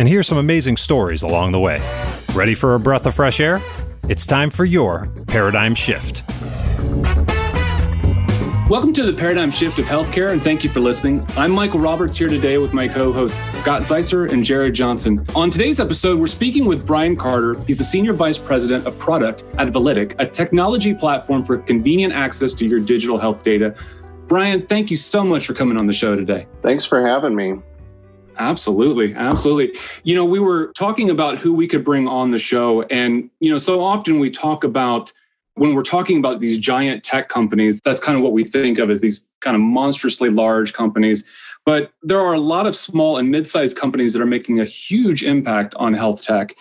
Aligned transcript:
and 0.00 0.08
hear 0.08 0.22
some 0.22 0.38
amazing 0.38 0.78
stories 0.78 1.22
along 1.22 1.52
the 1.52 1.60
way. 1.60 1.78
Ready 2.32 2.54
for 2.54 2.74
a 2.74 2.80
breath 2.80 3.04
of 3.04 3.14
fresh 3.14 3.38
air? 3.38 3.60
It's 4.08 4.26
time 4.26 4.48
for 4.48 4.64
your 4.64 5.08
paradigm 5.26 5.74
shift. 5.74 6.22
Welcome 8.70 8.94
to 8.94 9.02
the 9.02 9.12
paradigm 9.14 9.50
shift 9.50 9.78
of 9.78 9.84
healthcare, 9.84 10.32
and 10.32 10.42
thank 10.42 10.64
you 10.64 10.70
for 10.70 10.80
listening. 10.80 11.26
I'm 11.36 11.50
Michael 11.50 11.80
Roberts 11.80 12.16
here 12.16 12.28
today 12.28 12.56
with 12.56 12.72
my 12.72 12.88
co 12.88 13.12
hosts 13.12 13.58
Scott 13.58 13.82
Zeitzer 13.82 14.32
and 14.32 14.42
Jared 14.42 14.72
Johnson. 14.72 15.22
On 15.34 15.50
today's 15.50 15.80
episode, 15.80 16.18
we're 16.18 16.28
speaking 16.28 16.64
with 16.64 16.86
Brian 16.86 17.14
Carter. 17.14 17.60
He's 17.64 17.76
the 17.76 17.84
Senior 17.84 18.14
Vice 18.14 18.38
President 18.38 18.86
of 18.86 18.98
Product 18.98 19.44
at 19.58 19.68
Validic, 19.68 20.14
a 20.18 20.26
technology 20.26 20.94
platform 20.94 21.42
for 21.42 21.58
convenient 21.58 22.14
access 22.14 22.54
to 22.54 22.66
your 22.66 22.80
digital 22.80 23.18
health 23.18 23.44
data 23.44 23.74
Brian, 24.30 24.64
thank 24.64 24.92
you 24.92 24.96
so 24.96 25.24
much 25.24 25.44
for 25.44 25.54
coming 25.54 25.76
on 25.76 25.88
the 25.88 25.92
show 25.92 26.14
today. 26.14 26.46
Thanks 26.62 26.84
for 26.84 27.04
having 27.04 27.34
me. 27.34 27.54
Absolutely. 28.38 29.14
Absolutely. 29.14 29.78
You 30.02 30.14
know, 30.14 30.24
we 30.24 30.38
were 30.38 30.72
talking 30.72 31.10
about 31.10 31.38
who 31.38 31.52
we 31.52 31.66
could 31.66 31.84
bring 31.84 32.08
on 32.08 32.30
the 32.30 32.38
show. 32.38 32.82
And, 32.84 33.30
you 33.40 33.50
know, 33.50 33.58
so 33.58 33.82
often 33.82 34.18
we 34.18 34.30
talk 34.30 34.64
about 34.64 35.12
when 35.54 35.74
we're 35.74 35.82
talking 35.82 36.18
about 36.18 36.40
these 36.40 36.58
giant 36.58 37.04
tech 37.04 37.28
companies, 37.28 37.80
that's 37.84 38.00
kind 38.00 38.16
of 38.16 38.22
what 38.22 38.32
we 38.32 38.44
think 38.44 38.78
of 38.78 38.90
as 38.90 39.00
these 39.00 39.26
kind 39.40 39.54
of 39.54 39.60
monstrously 39.60 40.30
large 40.30 40.72
companies. 40.72 41.24
But 41.66 41.92
there 42.02 42.20
are 42.20 42.32
a 42.32 42.40
lot 42.40 42.66
of 42.66 42.74
small 42.74 43.18
and 43.18 43.30
mid 43.30 43.46
sized 43.46 43.76
companies 43.76 44.12
that 44.14 44.22
are 44.22 44.26
making 44.26 44.60
a 44.60 44.64
huge 44.64 45.22
impact 45.22 45.74
on 45.74 45.92
health 45.92 46.22
tech. 46.22 46.54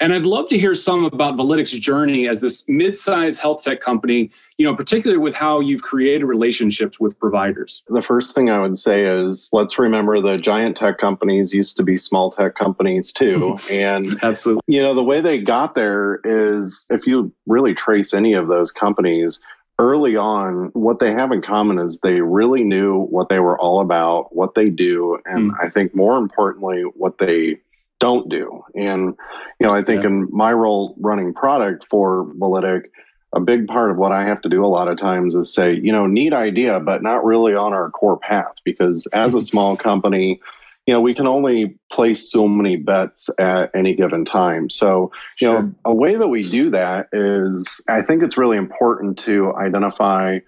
And 0.00 0.12
I'd 0.12 0.26
love 0.26 0.48
to 0.48 0.58
hear 0.58 0.74
some 0.74 1.04
about 1.04 1.36
Validic's 1.36 1.70
journey 1.70 2.28
as 2.28 2.40
this 2.40 2.64
mid-sized 2.68 3.40
health 3.40 3.62
tech 3.62 3.80
company, 3.80 4.30
you 4.58 4.66
know, 4.66 4.74
particularly 4.74 5.18
with 5.22 5.34
how 5.34 5.60
you've 5.60 5.82
created 5.82 6.26
relationships 6.26 6.98
with 6.98 7.18
providers. 7.18 7.84
The 7.88 8.02
first 8.02 8.34
thing 8.34 8.50
I 8.50 8.58
would 8.58 8.76
say 8.76 9.04
is 9.04 9.48
let's 9.52 9.78
remember 9.78 10.20
the 10.20 10.36
giant 10.36 10.76
tech 10.76 10.98
companies 10.98 11.54
used 11.54 11.76
to 11.76 11.84
be 11.84 11.96
small 11.96 12.30
tech 12.30 12.56
companies 12.56 13.12
too. 13.12 13.56
and 13.70 14.18
absolutely. 14.22 14.62
You 14.66 14.82
know, 14.82 14.94
the 14.94 15.04
way 15.04 15.20
they 15.20 15.38
got 15.40 15.74
there 15.74 16.20
is 16.24 16.86
if 16.90 17.06
you 17.06 17.32
really 17.46 17.74
trace 17.74 18.12
any 18.12 18.34
of 18.34 18.48
those 18.48 18.72
companies, 18.72 19.40
early 19.78 20.16
on, 20.16 20.70
what 20.72 20.98
they 20.98 21.12
have 21.12 21.32
in 21.32 21.42
common 21.42 21.78
is 21.78 22.00
they 22.00 22.20
really 22.20 22.62
knew 22.62 23.00
what 23.06 23.28
they 23.28 23.40
were 23.40 23.58
all 23.58 23.80
about, 23.80 24.34
what 24.34 24.54
they 24.54 24.70
do, 24.70 25.18
and 25.24 25.52
mm. 25.52 25.54
I 25.60 25.68
think 25.68 25.94
more 25.94 26.16
importantly, 26.16 26.82
what 26.82 27.18
they 27.18 27.60
don't 28.00 28.28
do. 28.28 28.64
And, 28.74 29.14
you 29.60 29.66
know, 29.66 29.74
I 29.74 29.82
think 29.82 30.02
yeah. 30.02 30.10
in 30.10 30.28
my 30.30 30.52
role 30.52 30.94
running 30.98 31.32
product 31.32 31.86
for 31.88 32.26
Validic, 32.34 32.86
a 33.32 33.40
big 33.40 33.66
part 33.66 33.90
of 33.90 33.96
what 33.96 34.12
I 34.12 34.24
have 34.24 34.40
to 34.42 34.48
do 34.48 34.64
a 34.64 34.68
lot 34.68 34.88
of 34.88 34.98
times 34.98 35.34
is 35.34 35.52
say, 35.52 35.72
you 35.72 35.92
know, 35.92 36.06
neat 36.06 36.32
idea, 36.32 36.80
but 36.80 37.02
not 37.02 37.24
really 37.24 37.54
on 37.54 37.72
our 37.72 37.90
core 37.90 38.18
path. 38.18 38.54
Because 38.64 39.06
as 39.12 39.34
a 39.34 39.40
small 39.50 39.76
company, 39.76 40.40
you 40.86 40.92
know, 40.92 41.00
we 41.00 41.14
can 41.14 41.26
only 41.26 41.78
place 41.90 42.30
so 42.30 42.46
many 42.46 42.76
bets 42.76 43.30
at 43.38 43.70
any 43.74 43.94
given 43.94 44.24
time. 44.24 44.68
So, 44.68 45.12
you 45.40 45.48
sure. 45.48 45.62
know, 45.62 45.74
a 45.84 45.94
way 45.94 46.16
that 46.16 46.28
we 46.28 46.42
do 46.42 46.70
that 46.70 47.08
is 47.12 47.82
I 47.88 48.02
think 48.02 48.22
it's 48.22 48.36
really 48.36 48.58
important 48.58 49.18
to 49.20 49.54
identify 49.54 50.40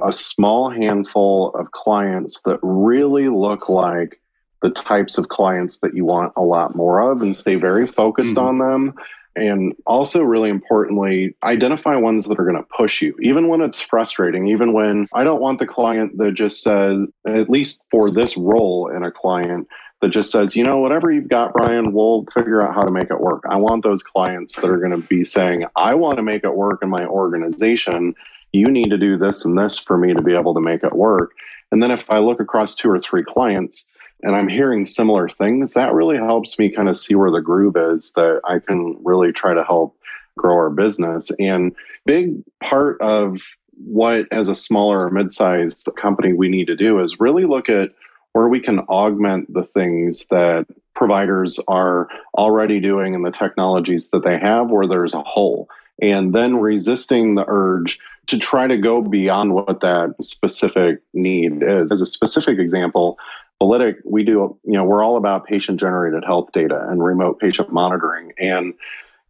a 0.00 0.12
small 0.12 0.70
handful 0.70 1.50
of 1.54 1.70
clients 1.70 2.42
that 2.42 2.58
really 2.62 3.28
look 3.28 3.68
like 3.68 4.20
the 4.62 4.70
types 4.70 5.18
of 5.18 5.28
clients 5.28 5.80
that 5.80 5.94
you 5.94 6.04
want 6.04 6.32
a 6.36 6.42
lot 6.42 6.74
more 6.74 7.12
of 7.12 7.20
and 7.20 7.36
stay 7.36 7.56
very 7.56 7.86
focused 7.86 8.36
mm-hmm. 8.36 8.46
on 8.46 8.58
them. 8.58 8.94
And 9.34 9.74
also, 9.86 10.22
really 10.22 10.50
importantly, 10.50 11.34
identify 11.42 11.96
ones 11.96 12.26
that 12.26 12.38
are 12.38 12.44
going 12.44 12.56
to 12.56 12.68
push 12.76 13.00
you, 13.00 13.16
even 13.20 13.48
when 13.48 13.62
it's 13.62 13.80
frustrating, 13.80 14.48
even 14.48 14.74
when 14.74 15.08
I 15.12 15.24
don't 15.24 15.40
want 15.40 15.58
the 15.58 15.66
client 15.66 16.18
that 16.18 16.32
just 16.32 16.62
says, 16.62 17.06
at 17.26 17.48
least 17.48 17.82
for 17.90 18.10
this 18.10 18.36
role 18.36 18.90
in 18.94 19.02
a 19.02 19.10
client, 19.10 19.68
that 20.02 20.10
just 20.10 20.32
says, 20.32 20.54
you 20.54 20.64
know, 20.64 20.78
whatever 20.78 21.10
you've 21.10 21.28
got, 21.28 21.54
Brian, 21.54 21.92
we'll 21.92 22.26
figure 22.34 22.60
out 22.60 22.74
how 22.74 22.84
to 22.84 22.90
make 22.90 23.10
it 23.10 23.20
work. 23.20 23.44
I 23.48 23.56
want 23.56 23.84
those 23.84 24.02
clients 24.02 24.56
that 24.56 24.68
are 24.68 24.78
going 24.78 25.00
to 25.00 25.08
be 25.08 25.24
saying, 25.24 25.64
I 25.76 25.94
want 25.94 26.18
to 26.18 26.22
make 26.22 26.44
it 26.44 26.54
work 26.54 26.80
in 26.82 26.90
my 26.90 27.06
organization. 27.06 28.14
You 28.52 28.70
need 28.70 28.90
to 28.90 28.98
do 28.98 29.16
this 29.16 29.44
and 29.44 29.56
this 29.56 29.78
for 29.78 29.96
me 29.96 30.12
to 30.12 30.20
be 30.20 30.34
able 30.34 30.54
to 30.54 30.60
make 30.60 30.82
it 30.82 30.92
work. 30.92 31.32
And 31.70 31.82
then 31.82 31.90
if 31.90 32.10
I 32.10 32.18
look 32.18 32.40
across 32.40 32.74
two 32.74 32.90
or 32.90 33.00
three 33.00 33.22
clients, 33.22 33.88
and 34.22 34.36
I'm 34.36 34.48
hearing 34.48 34.86
similar 34.86 35.28
things, 35.28 35.74
that 35.74 35.94
really 35.94 36.16
helps 36.16 36.58
me 36.58 36.70
kind 36.70 36.88
of 36.88 36.98
see 36.98 37.14
where 37.14 37.30
the 37.30 37.40
groove 37.40 37.76
is 37.76 38.12
that 38.12 38.40
I 38.44 38.58
can 38.58 38.98
really 39.02 39.32
try 39.32 39.54
to 39.54 39.64
help 39.64 39.96
grow 40.36 40.54
our 40.54 40.70
business. 40.70 41.30
And 41.38 41.74
big 42.06 42.42
part 42.60 43.00
of 43.00 43.40
what 43.84 44.28
as 44.30 44.48
a 44.48 44.54
smaller 44.54 45.06
or 45.06 45.10
mid-sized 45.10 45.88
company 45.96 46.32
we 46.32 46.48
need 46.48 46.68
to 46.68 46.76
do 46.76 47.00
is 47.00 47.20
really 47.20 47.44
look 47.44 47.68
at 47.68 47.90
where 48.32 48.48
we 48.48 48.60
can 48.60 48.80
augment 48.80 49.52
the 49.52 49.64
things 49.64 50.26
that 50.30 50.66
providers 50.94 51.58
are 51.68 52.08
already 52.36 52.80
doing 52.80 53.14
and 53.14 53.24
the 53.24 53.30
technologies 53.30 54.10
that 54.10 54.24
they 54.24 54.38
have 54.38 54.70
where 54.70 54.86
there's 54.86 55.14
a 55.14 55.22
hole 55.22 55.68
and 56.00 56.34
then 56.34 56.56
resisting 56.56 57.34
the 57.34 57.44
urge 57.46 57.98
to 58.26 58.38
try 58.38 58.66
to 58.66 58.78
go 58.78 59.02
beyond 59.02 59.52
what 59.52 59.80
that 59.80 60.14
specific 60.20 61.02
need 61.12 61.62
is. 61.62 61.92
As 61.92 62.00
a 62.00 62.06
specific 62.06 62.58
example, 62.58 63.18
Validic, 63.62 63.98
we 64.04 64.24
do, 64.24 64.58
you 64.64 64.72
know, 64.72 64.84
we're 64.84 65.04
all 65.04 65.16
about 65.16 65.46
patient 65.46 65.78
generated 65.78 66.24
health 66.24 66.50
data 66.52 66.84
and 66.88 67.02
remote 67.02 67.38
patient 67.38 67.72
monitoring. 67.72 68.32
And, 68.36 68.74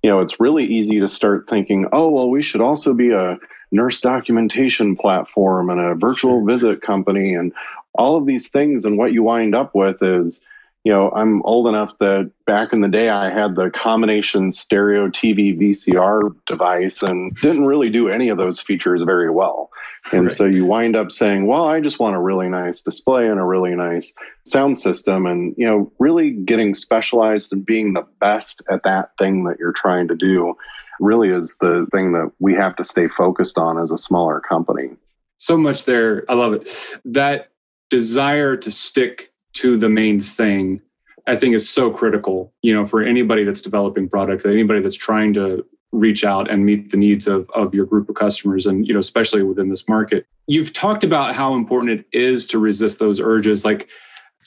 you 0.02 0.08
know, 0.08 0.20
it's 0.20 0.40
really 0.40 0.64
easy 0.64 1.00
to 1.00 1.08
start 1.08 1.48
thinking, 1.48 1.88
oh, 1.92 2.10
well, 2.10 2.30
we 2.30 2.42
should 2.42 2.62
also 2.62 2.94
be 2.94 3.10
a 3.12 3.38
nurse 3.70 4.00
documentation 4.00 4.96
platform 4.96 5.68
and 5.68 5.80
a 5.80 5.94
virtual 5.94 6.44
visit 6.46 6.80
company 6.80 7.34
and 7.34 7.52
all 7.94 8.16
of 8.16 8.24
these 8.24 8.48
things. 8.48 8.86
And 8.86 8.96
what 8.96 9.12
you 9.12 9.22
wind 9.22 9.54
up 9.54 9.74
with 9.74 10.02
is, 10.02 10.42
you 10.84 10.92
know, 10.92 11.10
I'm 11.10 11.42
old 11.42 11.68
enough 11.68 11.96
that 11.98 12.32
back 12.44 12.72
in 12.72 12.80
the 12.80 12.88
day 12.88 13.08
I 13.08 13.30
had 13.30 13.54
the 13.54 13.70
combination 13.70 14.50
stereo 14.50 15.08
TV 15.08 15.56
VCR 15.56 16.34
device 16.46 17.02
and 17.02 17.34
didn't 17.36 17.66
really 17.66 17.88
do 17.88 18.08
any 18.08 18.28
of 18.28 18.36
those 18.36 18.60
features 18.60 19.02
very 19.02 19.30
well. 19.30 19.70
And 20.10 20.22
right. 20.22 20.30
so 20.30 20.46
you 20.46 20.66
wind 20.66 20.96
up 20.96 21.12
saying, 21.12 21.46
well, 21.46 21.66
I 21.66 21.78
just 21.78 22.00
want 22.00 22.16
a 22.16 22.20
really 22.20 22.48
nice 22.48 22.82
display 22.82 23.28
and 23.28 23.38
a 23.38 23.44
really 23.44 23.76
nice 23.76 24.12
sound 24.44 24.76
system 24.76 25.26
and, 25.26 25.54
you 25.56 25.66
know, 25.66 25.92
really 26.00 26.32
getting 26.32 26.74
specialized 26.74 27.52
and 27.52 27.64
being 27.64 27.94
the 27.94 28.06
best 28.18 28.62
at 28.68 28.82
that 28.82 29.12
thing 29.18 29.44
that 29.44 29.60
you're 29.60 29.72
trying 29.72 30.08
to 30.08 30.16
do 30.16 30.56
really 30.98 31.28
is 31.28 31.58
the 31.60 31.86
thing 31.92 32.12
that 32.12 32.32
we 32.40 32.54
have 32.54 32.74
to 32.76 32.84
stay 32.84 33.06
focused 33.06 33.56
on 33.56 33.78
as 33.78 33.92
a 33.92 33.98
smaller 33.98 34.40
company. 34.40 34.90
So 35.36 35.56
much 35.56 35.84
there. 35.84 36.24
I 36.28 36.34
love 36.34 36.54
it. 36.54 36.68
That 37.04 37.50
desire 37.88 38.56
to 38.56 38.70
stick 38.70 39.31
to 39.54 39.76
the 39.76 39.88
main 39.88 40.20
thing 40.20 40.80
I 41.26 41.36
think 41.36 41.54
is 41.54 41.68
so 41.68 41.90
critical, 41.90 42.52
you 42.62 42.74
know, 42.74 42.84
for 42.84 43.02
anybody 43.02 43.44
that's 43.44 43.60
developing 43.60 44.08
product, 44.08 44.44
anybody 44.44 44.80
that's 44.80 44.96
trying 44.96 45.34
to 45.34 45.64
reach 45.92 46.24
out 46.24 46.50
and 46.50 46.64
meet 46.64 46.90
the 46.90 46.96
needs 46.96 47.28
of, 47.28 47.48
of 47.54 47.74
your 47.74 47.84
group 47.84 48.08
of 48.08 48.14
customers 48.14 48.66
and 48.66 48.88
you 48.88 48.94
know 48.94 49.00
especially 49.00 49.42
within 49.42 49.68
this 49.68 49.86
market. 49.86 50.26
You've 50.46 50.72
talked 50.72 51.04
about 51.04 51.34
how 51.34 51.54
important 51.54 52.00
it 52.00 52.06
is 52.12 52.46
to 52.46 52.58
resist 52.58 52.98
those 52.98 53.20
urges. 53.20 53.64
Like 53.64 53.90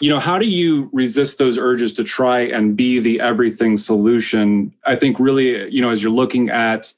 you 0.02 0.10
know 0.10 0.20
how 0.20 0.40
do 0.40 0.50
you 0.50 0.90
resist 0.92 1.38
those 1.38 1.58
urges 1.58 1.94
to 1.94 2.04
try 2.04 2.40
and 2.42 2.76
be 2.76 3.00
the 3.00 3.22
everything 3.22 3.78
solution? 3.78 4.74
I 4.86 4.96
think 4.96 5.20
really 5.20 5.72
you 5.72 5.82
know 5.82 5.92
as 5.92 6.02
you're 6.02 6.12
looking 6.12 6.50
at 6.50 6.92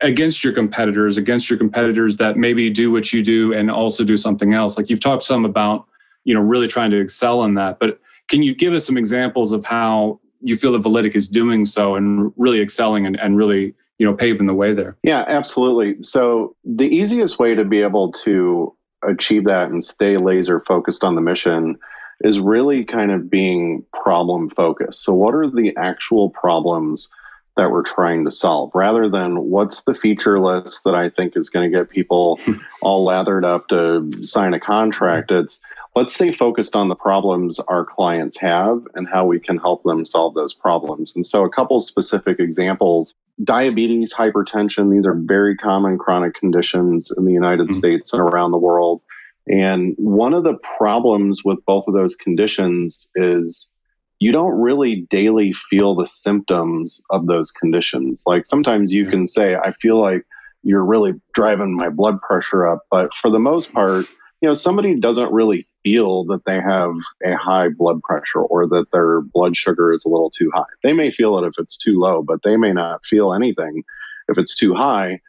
against 0.00 0.44
your 0.44 0.52
competitors 0.52 1.16
against 1.16 1.48
your 1.48 1.58
competitors 1.58 2.16
that 2.16 2.36
maybe 2.36 2.68
do 2.68 2.90
what 2.90 3.12
you 3.12 3.22
do 3.22 3.54
and 3.54 3.70
also 3.70 4.02
do 4.02 4.16
something 4.16 4.52
else. 4.52 4.76
Like 4.76 4.90
you've 4.90 5.00
talked 5.00 5.22
some 5.22 5.44
about 5.44 5.86
you 6.26 6.34
know 6.34 6.40
really 6.40 6.68
trying 6.68 6.90
to 6.90 7.00
excel 7.00 7.44
in 7.44 7.54
that. 7.54 7.78
But 7.78 7.98
can 8.28 8.42
you 8.42 8.54
give 8.54 8.74
us 8.74 8.84
some 8.84 8.98
examples 8.98 9.52
of 9.52 9.64
how 9.64 10.20
you 10.42 10.56
feel 10.56 10.72
that 10.72 10.82
Validic 10.82 11.14
is 11.14 11.28
doing 11.28 11.64
so 11.64 11.94
and 11.94 12.32
really 12.36 12.60
excelling 12.60 13.06
and, 13.06 13.18
and 13.18 13.36
really 13.38 13.74
you 13.98 14.06
know 14.06 14.12
paving 14.12 14.46
the 14.46 14.54
way 14.54 14.74
there? 14.74 14.96
Yeah 15.02 15.24
absolutely. 15.26 16.02
So 16.02 16.54
the 16.64 16.88
easiest 16.88 17.38
way 17.38 17.54
to 17.54 17.64
be 17.64 17.80
able 17.80 18.12
to 18.24 18.74
achieve 19.02 19.44
that 19.44 19.70
and 19.70 19.82
stay 19.82 20.16
laser 20.16 20.60
focused 20.60 21.04
on 21.04 21.14
the 21.14 21.20
mission 21.20 21.78
is 22.20 22.40
really 22.40 22.84
kind 22.84 23.12
of 23.12 23.30
being 23.30 23.84
problem 23.92 24.50
focused. 24.50 25.04
So 25.04 25.14
what 25.14 25.34
are 25.34 25.48
the 25.48 25.74
actual 25.76 26.30
problems 26.30 27.10
that 27.56 27.70
we're 27.70 27.82
trying 27.82 28.24
to 28.24 28.30
solve? 28.32 28.72
Rather 28.74 29.08
than 29.08 29.44
what's 29.50 29.84
the 29.84 29.94
feature 29.94 30.40
list 30.40 30.82
that 30.84 30.94
i 30.94 31.08
think 31.08 31.36
is 31.36 31.50
going 31.50 31.70
to 31.70 31.78
get 31.78 31.88
people 31.88 32.40
all 32.82 33.04
lathered 33.04 33.44
up 33.44 33.68
to 33.68 34.10
sign 34.24 34.54
a 34.54 34.60
contract 34.60 35.30
it's 35.30 35.60
let's 35.96 36.14
stay 36.14 36.30
focused 36.30 36.76
on 36.76 36.88
the 36.88 36.94
problems 36.94 37.58
our 37.58 37.84
clients 37.84 38.36
have 38.38 38.86
and 38.94 39.08
how 39.08 39.24
we 39.24 39.40
can 39.40 39.56
help 39.56 39.82
them 39.82 40.04
solve 40.04 40.34
those 40.34 40.52
problems. 40.52 41.16
And 41.16 41.24
so, 41.24 41.44
a 41.44 41.50
couple 41.50 41.80
specific 41.80 42.38
examples 42.38 43.16
diabetes, 43.42 44.14
hypertension, 44.14 44.92
these 44.92 45.06
are 45.06 45.14
very 45.14 45.56
common 45.56 45.98
chronic 45.98 46.34
conditions 46.34 47.12
in 47.16 47.24
the 47.24 47.32
United 47.32 47.68
mm-hmm. 47.68 47.76
States 47.78 48.12
and 48.12 48.22
around 48.22 48.52
the 48.52 48.58
world. 48.58 49.02
And 49.48 49.94
one 49.98 50.34
of 50.34 50.44
the 50.44 50.54
problems 50.78 51.42
with 51.44 51.64
both 51.66 51.86
of 51.86 51.94
those 51.94 52.14
conditions 52.16 53.10
is 53.14 53.72
you 54.18 54.32
don't 54.32 54.58
really 54.58 55.06
daily 55.10 55.52
feel 55.52 55.94
the 55.94 56.06
symptoms 56.06 57.02
of 57.10 57.26
those 57.26 57.50
conditions. 57.52 58.24
Like 58.26 58.46
sometimes 58.46 58.92
you 58.92 59.06
can 59.06 59.26
say, 59.26 59.54
I 59.54 59.72
feel 59.72 60.00
like 60.00 60.24
you're 60.62 60.84
really 60.84 61.12
driving 61.34 61.76
my 61.76 61.90
blood 61.90 62.20
pressure 62.22 62.66
up. 62.66 62.86
But 62.90 63.14
for 63.14 63.30
the 63.30 63.38
most 63.38 63.72
part, 63.72 64.06
you 64.40 64.48
know, 64.48 64.54
somebody 64.54 64.98
doesn't 64.98 65.32
really 65.32 65.68
feel 65.86 66.24
that 66.24 66.44
they 66.46 66.60
have 66.60 66.90
a 67.24 67.36
high 67.36 67.68
blood 67.68 68.02
pressure 68.02 68.40
or 68.40 68.66
that 68.66 68.90
their 68.92 69.20
blood 69.20 69.56
sugar 69.56 69.92
is 69.92 70.04
a 70.04 70.08
little 70.08 70.30
too 70.30 70.50
high. 70.52 70.64
They 70.82 70.92
may 70.92 71.12
feel 71.12 71.38
it 71.38 71.46
if 71.46 71.54
it's 71.58 71.78
too 71.78 72.00
low, 72.00 72.24
but 72.24 72.40
they 72.42 72.56
may 72.56 72.72
not 72.72 73.06
feel 73.06 73.32
anything 73.32 73.84
if 74.28 74.36
it's 74.36 74.56
too 74.56 74.74
high. 74.74 75.20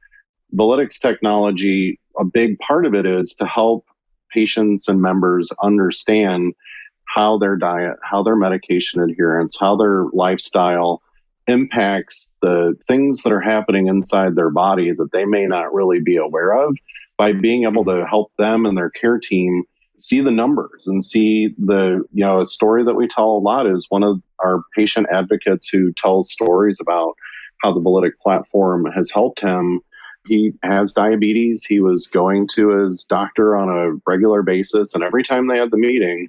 Validic's 0.56 0.98
technology, 0.98 2.00
a 2.20 2.26
big 2.26 2.58
part 2.58 2.88
of 2.88 2.96
it 2.96 3.06
is 3.06 3.36
to 3.36 3.46
help 3.46 3.86
patients 4.32 4.88
and 4.88 5.00
members 5.00 5.52
understand 5.62 6.56
how 7.06 7.38
their 7.38 7.56
diet, 7.56 7.98
how 8.02 8.24
their 8.24 8.36
medication 8.36 9.00
adherence, 9.00 9.60
how 9.60 9.76
their 9.76 10.06
lifestyle 10.12 11.04
impacts 11.48 12.32
the 12.42 12.76
things 12.88 13.22
that 13.22 13.32
are 13.32 13.40
happening 13.40 13.86
inside 13.86 14.34
their 14.34 14.50
body 14.50 14.92
that 14.92 15.12
they 15.12 15.24
may 15.24 15.46
not 15.46 15.72
really 15.72 16.00
be 16.00 16.18
aware 16.18 16.52
of 16.52 16.76
by 17.16 17.32
being 17.32 17.66
able 17.66 17.86
to 17.86 18.08
help 18.08 18.32
them 18.40 18.66
and 18.66 18.76
their 18.76 18.90
care 18.90 19.20
team 19.20 19.64
see 19.98 20.22
the 20.22 20.32
numbers 20.32 20.88
and 20.88 21.04
see 21.04 21.56
the 21.58 22.04
you 22.14 22.24
know 22.24 22.40
a 22.40 22.46
story 22.46 22.84
that 22.84 22.96
we 22.96 23.08
tell 23.08 23.32
a 23.32 23.40
lot 23.40 23.68
is 23.68 23.88
one 23.90 24.04
of 24.04 24.22
our 24.40 24.62
patient 24.76 25.08
advocates 25.12 25.68
who 25.70 25.92
tells 25.94 26.32
stories 26.32 26.80
about 26.80 27.16
how 27.64 27.74
the 27.74 27.80
Validic 27.80 28.12
platform 28.22 28.86
has 28.96 29.10
helped 29.10 29.40
him. 29.40 29.82
He 30.28 30.52
has 30.62 30.94
diabetes. 30.94 31.66
He 31.66 31.80
was 31.80 32.08
going 32.08 32.48
to 32.56 32.84
his 32.84 33.06
doctor 33.06 33.56
on 33.58 33.70
a 33.70 34.00
regular 34.06 34.44
basis 34.44 34.94
and 34.94 35.04
every 35.04 35.24
time 35.24 35.48
they 35.48 35.58
had 35.58 35.72
the 35.72 35.78
meeting 35.78 36.28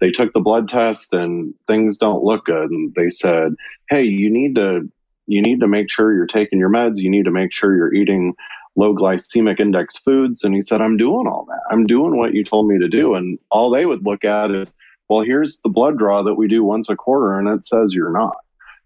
they 0.00 0.10
took 0.10 0.32
the 0.32 0.40
blood 0.40 0.68
test 0.68 1.12
and 1.14 1.54
things 1.68 1.98
don't 1.98 2.24
look 2.24 2.46
good. 2.46 2.70
And 2.70 2.94
they 2.94 3.10
said 3.10 3.54
hey 3.88 4.02
you 4.02 4.30
need 4.30 4.56
to 4.56 4.90
you 5.26 5.40
need 5.40 5.60
to 5.60 5.68
make 5.68 5.90
sure 5.90 6.14
you're 6.14 6.26
taking 6.26 6.58
your 6.58 6.70
meds. 6.70 6.98
You 6.98 7.10
need 7.10 7.24
to 7.24 7.30
make 7.30 7.52
sure 7.52 7.74
you're 7.74 7.94
eating 7.94 8.34
low 8.76 8.94
glycemic 8.94 9.60
index 9.60 9.98
foods. 9.98 10.44
And 10.44 10.54
he 10.54 10.60
said, 10.60 10.80
I'm 10.80 10.96
doing 10.96 11.26
all 11.26 11.46
that. 11.48 11.60
I'm 11.70 11.86
doing 11.86 12.16
what 12.16 12.34
you 12.34 12.44
told 12.44 12.68
me 12.68 12.78
to 12.78 12.88
do. 12.88 13.14
And 13.14 13.38
all 13.50 13.70
they 13.70 13.86
would 13.86 14.04
look 14.04 14.24
at 14.24 14.54
is, 14.54 14.70
well, 15.08 15.22
here's 15.22 15.60
the 15.60 15.68
blood 15.68 15.98
draw 15.98 16.22
that 16.22 16.34
we 16.34 16.48
do 16.48 16.64
once 16.64 16.88
a 16.88 16.96
quarter, 16.96 17.38
and 17.38 17.48
it 17.48 17.64
says 17.64 17.92
you're 17.92 18.12
not. 18.12 18.36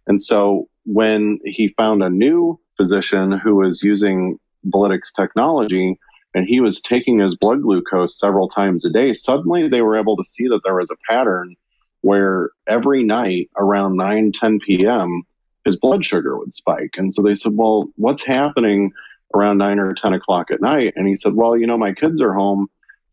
And 0.07 0.21
so 0.21 0.69
when 0.85 1.39
he 1.45 1.75
found 1.77 2.03
a 2.03 2.11
new 2.11 2.59
physician 2.77 3.33
who 3.33 3.57
was 3.57 3.83
using 3.83 4.39
Validic's 4.67 5.13
technology 5.13 5.99
and 6.35 6.47
he 6.47 6.61
was 6.61 6.81
taking 6.81 7.19
his 7.19 7.37
blood 7.37 7.63
glucose 7.63 8.19
several 8.19 8.49
times 8.49 8.85
a 8.85 8.91
day, 8.91 9.13
suddenly 9.13 9.69
they 9.69 9.83
were 9.83 9.99
able 9.99 10.17
to 10.17 10.25
see 10.25 10.49
that 10.49 10.61
there 10.65 10.77
was 10.77 10.91
a 10.91 11.13
pattern 11.13 11.57
where 12.01 12.51
every 12.67 13.05
night 13.05 13.51
around 13.57 13.97
9, 13.97 14.33
10 14.33 14.61
p.m., 14.61 15.23
his 15.65 15.77
blood 15.77 16.05
sugar 16.05 16.39
would 16.39 16.55
spike. 16.55 16.95
And 16.97 17.13
so 17.13 17.23
they 17.23 17.35
said, 17.35 17.53
well, 17.55 17.89
what's 17.97 18.25
happening 18.25 18.93
around 19.35 19.59
nine 19.59 19.79
or 19.79 19.95
10 19.95 20.13
o'clock 20.13 20.51
at 20.51 20.61
night. 20.61 20.95
And 20.97 21.07
he 21.07 21.17
said, 21.17 21.35
Well, 21.35 21.57
you 21.57 21.67
know, 21.67 21.79
my 21.79 21.93
kids 21.93 22.21
are 22.21 22.33
home 22.33 22.69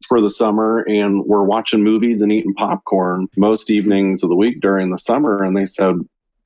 for 0.07 0.21
the 0.21 0.29
summer 0.29 0.85
and 0.87 1.23
we're 1.25 1.43
watching 1.43 1.83
movies 1.83 2.21
and 2.21 2.31
eating 2.31 2.53
popcorn 2.53 3.27
most 3.37 3.71
evenings 3.71 4.23
of 4.23 4.29
the 4.29 4.35
week 4.35 4.61
during 4.61 4.91
the 4.91 4.99
summer. 4.99 5.43
And 5.43 5.55
they 5.55 5.65
said, 5.65 5.95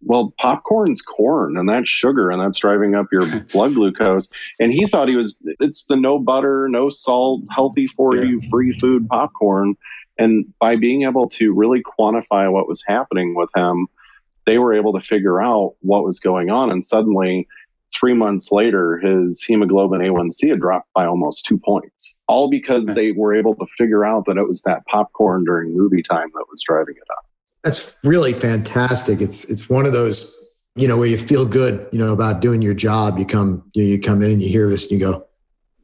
well, 0.02 0.34
popcorn's 0.38 1.02
corn 1.02 1.58
and 1.58 1.68
that's 1.68 1.90
sugar 1.90 2.32
and 2.32 2.42
that's 2.42 2.60
driving 2.60 2.96
up 2.96 3.08
your 3.12 3.26
blood 3.52 3.74
glucose. 3.74 4.30
And 4.60 4.72
he 4.72 4.86
thought 4.86 5.10
he 5.10 5.16
was, 5.16 5.40
it's 5.60 5.86
the 5.86 5.98
no 5.98 6.20
butter, 6.20 6.70
no 6.70 6.90
salt, 6.90 7.44
healthy 7.54 7.88
for 7.88 8.16
yeah. 8.16 8.24
you, 8.24 8.42
free 8.50 8.72
food 8.72 9.08
popcorn. 9.10 9.76
And 10.18 10.54
by 10.60 10.76
being 10.76 11.04
able 11.04 11.28
to 11.30 11.54
really 11.54 11.82
quantify 11.82 12.52
what 12.52 12.68
was 12.68 12.84
happening 12.86 13.36
with 13.36 13.50
him, 13.56 13.88
they 14.46 14.58
were 14.58 14.74
able 14.74 14.94
to 14.94 15.02
figure 15.02 15.42
out 15.42 15.76
what 15.82 16.06
was 16.06 16.20
going 16.20 16.50
on. 16.50 16.72
And 16.72 16.84
suddenly 16.84 17.48
three 17.98 18.14
months 18.14 18.52
later, 18.52 18.98
his 18.98 19.44
hemoglobin 19.44 20.02
A1C 20.02 20.50
had 20.50 20.60
dropped 20.60 20.90
by 20.94 21.06
almost 21.06 21.46
two 21.46 21.58
points, 21.58 22.16
all 22.28 22.50
because 22.50 22.88
they 22.88 23.12
were 23.12 23.36
able 23.36 23.56
to 23.56 23.66
figure 23.78 24.06
out 24.06 24.26
that 24.26 24.38
it 24.38 24.48
was 24.48 24.62
that 24.64 24.86
popcorn 24.88 25.44
during 25.44 25.76
movie 25.76 26.04
time 26.04 26.30
that 26.34 26.46
was 26.50 26.62
driving 26.66 26.96
it 26.96 27.08
up. 27.12 27.26
That's 27.64 27.96
really 28.04 28.34
fantastic. 28.34 29.22
It's 29.22 29.46
it's 29.46 29.70
one 29.70 29.86
of 29.86 29.94
those 29.94 30.36
you 30.76 30.88
know 30.88 30.98
where 30.98 31.08
you 31.08 31.18
feel 31.18 31.46
good, 31.46 31.88
you 31.92 32.00
know, 32.00 32.14
about 32.14 32.40
doing 32.40 32.62
your 32.62 32.74
job. 32.74 33.20
You 33.20 33.26
come 33.26 33.64
you, 33.74 33.84
know, 33.84 33.90
you 33.90 34.00
come 34.00 34.22
in 34.22 34.32
and 34.32 34.42
you 34.42 34.50
hear 34.50 34.70
this 34.70 34.84
and 34.84 34.92
you 34.92 35.00
go, 35.00 35.26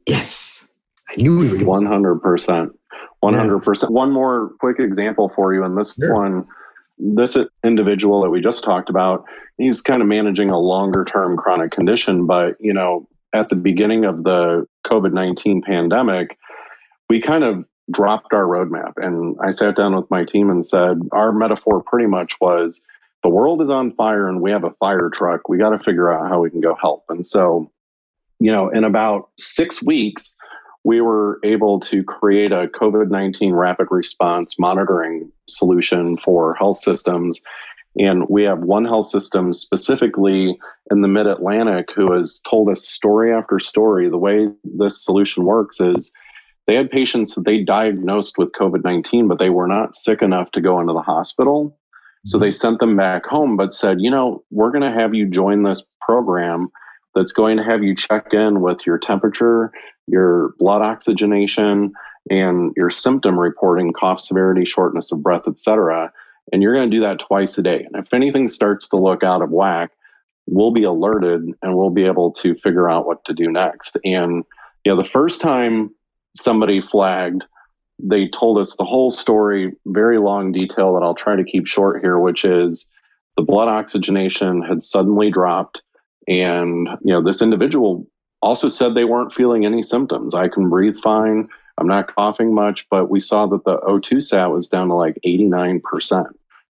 yes, 0.06 0.68
I 1.10 1.16
knew 1.16 1.36
we 1.36 1.50
were 1.50 1.64
one 1.64 1.84
hundred 1.84 2.20
percent. 2.20 2.72
100%. 3.24 3.90
One 3.90 4.12
more 4.12 4.50
quick 4.60 4.78
example 4.78 5.32
for 5.34 5.54
you, 5.54 5.64
and 5.64 5.76
this 5.76 5.94
sure. 5.94 6.14
one 6.14 6.46
this 6.98 7.36
individual 7.64 8.22
that 8.22 8.30
we 8.30 8.40
just 8.40 8.64
talked 8.64 8.90
about, 8.90 9.24
he's 9.58 9.80
kind 9.80 10.02
of 10.02 10.08
managing 10.08 10.50
a 10.50 10.58
longer 10.58 11.04
term 11.04 11.36
chronic 11.36 11.70
condition. 11.70 12.26
But, 12.26 12.56
you 12.60 12.72
know, 12.72 13.08
at 13.34 13.48
the 13.48 13.56
beginning 13.56 14.04
of 14.04 14.24
the 14.24 14.66
COVID 14.86 15.12
19 15.12 15.62
pandemic, 15.62 16.38
we 17.08 17.20
kind 17.20 17.44
of 17.44 17.64
dropped 17.90 18.34
our 18.34 18.44
roadmap. 18.44 18.92
And 18.96 19.36
I 19.42 19.50
sat 19.50 19.76
down 19.76 19.94
with 19.94 20.10
my 20.10 20.24
team 20.24 20.50
and 20.50 20.64
said, 20.64 20.98
our 21.12 21.32
metaphor 21.32 21.82
pretty 21.82 22.06
much 22.06 22.40
was 22.40 22.82
the 23.22 23.28
world 23.28 23.62
is 23.62 23.70
on 23.70 23.92
fire 23.92 24.28
and 24.28 24.40
we 24.40 24.50
have 24.50 24.64
a 24.64 24.70
fire 24.72 25.10
truck. 25.10 25.48
We 25.48 25.58
got 25.58 25.70
to 25.70 25.78
figure 25.78 26.12
out 26.12 26.28
how 26.28 26.40
we 26.40 26.50
can 26.50 26.60
go 26.60 26.76
help. 26.80 27.04
And 27.08 27.26
so, 27.26 27.70
you 28.38 28.50
know, 28.50 28.68
in 28.68 28.84
about 28.84 29.30
six 29.38 29.82
weeks, 29.82 30.36
we 30.86 31.00
were 31.00 31.40
able 31.42 31.80
to 31.80 32.04
create 32.04 32.52
a 32.52 32.68
COVID 32.68 33.10
19 33.10 33.52
rapid 33.52 33.88
response 33.90 34.56
monitoring 34.56 35.32
solution 35.48 36.16
for 36.16 36.54
health 36.54 36.76
systems. 36.76 37.42
And 37.98 38.28
we 38.28 38.44
have 38.44 38.60
one 38.60 38.84
health 38.84 39.08
system 39.08 39.52
specifically 39.52 40.56
in 40.92 41.00
the 41.00 41.08
mid 41.08 41.26
Atlantic 41.26 41.88
who 41.92 42.12
has 42.12 42.40
told 42.48 42.68
us 42.70 42.88
story 42.88 43.32
after 43.32 43.58
story. 43.58 44.08
The 44.08 44.16
way 44.16 44.46
this 44.62 45.04
solution 45.04 45.44
works 45.44 45.80
is 45.80 46.12
they 46.68 46.76
had 46.76 46.88
patients 46.88 47.34
that 47.34 47.44
they 47.44 47.64
diagnosed 47.64 48.34
with 48.38 48.52
COVID 48.52 48.84
19, 48.84 49.26
but 49.26 49.40
they 49.40 49.50
were 49.50 49.66
not 49.66 49.96
sick 49.96 50.22
enough 50.22 50.52
to 50.52 50.60
go 50.60 50.78
into 50.78 50.92
the 50.92 51.02
hospital. 51.02 51.76
So 52.26 52.38
mm-hmm. 52.38 52.44
they 52.44 52.52
sent 52.52 52.78
them 52.78 52.96
back 52.96 53.26
home, 53.26 53.56
but 53.56 53.72
said, 53.72 54.00
you 54.00 54.10
know, 54.12 54.44
we're 54.52 54.70
going 54.70 54.88
to 54.88 55.00
have 55.00 55.16
you 55.16 55.28
join 55.28 55.64
this 55.64 55.84
program 56.00 56.68
that's 57.16 57.32
going 57.32 57.56
to 57.56 57.64
have 57.64 57.82
you 57.82 57.96
check 57.96 58.32
in 58.32 58.60
with 58.60 58.86
your 58.86 58.98
temperature, 58.98 59.72
your 60.06 60.54
blood 60.58 60.82
oxygenation, 60.82 61.92
and 62.30 62.72
your 62.76 62.90
symptom 62.90 63.38
reporting, 63.38 63.92
cough 63.92 64.20
severity, 64.20 64.64
shortness 64.64 65.10
of 65.10 65.22
breath, 65.22 65.48
etc. 65.48 66.12
And 66.52 66.62
you're 66.62 66.74
going 66.74 66.90
to 66.90 66.96
do 66.96 67.02
that 67.02 67.18
twice 67.18 67.56
a 67.58 67.62
day. 67.62 67.84
And 67.84 68.04
if 68.04 68.12
anything 68.12 68.48
starts 68.48 68.88
to 68.90 68.96
look 68.96 69.24
out 69.24 69.42
of 69.42 69.50
whack, 69.50 69.90
we'll 70.46 70.70
be 70.70 70.84
alerted 70.84 71.42
and 71.62 71.76
we'll 71.76 71.90
be 71.90 72.04
able 72.04 72.32
to 72.32 72.54
figure 72.54 72.88
out 72.88 73.06
what 73.06 73.24
to 73.24 73.32
do 73.32 73.50
next. 73.50 73.96
And 74.04 74.44
you 74.84 74.92
know, 74.92 74.96
the 74.96 75.08
first 75.08 75.40
time 75.40 75.90
somebody 76.36 76.80
flagged, 76.80 77.44
they 77.98 78.28
told 78.28 78.58
us 78.58 78.76
the 78.76 78.84
whole 78.84 79.10
story, 79.10 79.72
very 79.86 80.18
long 80.18 80.52
detail 80.52 80.94
that 80.94 81.02
I'll 81.02 81.14
try 81.14 81.34
to 81.34 81.44
keep 81.44 81.66
short 81.66 82.02
here, 82.02 82.18
which 82.18 82.44
is 82.44 82.88
the 83.36 83.42
blood 83.42 83.68
oxygenation 83.68 84.62
had 84.62 84.82
suddenly 84.82 85.30
dropped 85.30 85.82
and, 86.28 86.88
you 87.02 87.12
know, 87.12 87.22
this 87.22 87.42
individual 87.42 88.06
also 88.42 88.68
said 88.68 88.94
they 88.94 89.04
weren't 89.04 89.34
feeling 89.34 89.64
any 89.64 89.82
symptoms. 89.82 90.34
I 90.34 90.48
can 90.48 90.68
breathe 90.68 90.96
fine. 90.96 91.48
I'm 91.78 91.88
not 91.88 92.14
coughing 92.14 92.54
much, 92.54 92.88
but 92.90 93.10
we 93.10 93.20
saw 93.20 93.46
that 93.46 93.64
the 93.64 93.78
O2 93.78 94.22
sat 94.22 94.50
was 94.50 94.68
down 94.68 94.88
to 94.88 94.94
like 94.94 95.18
89%. 95.24 96.26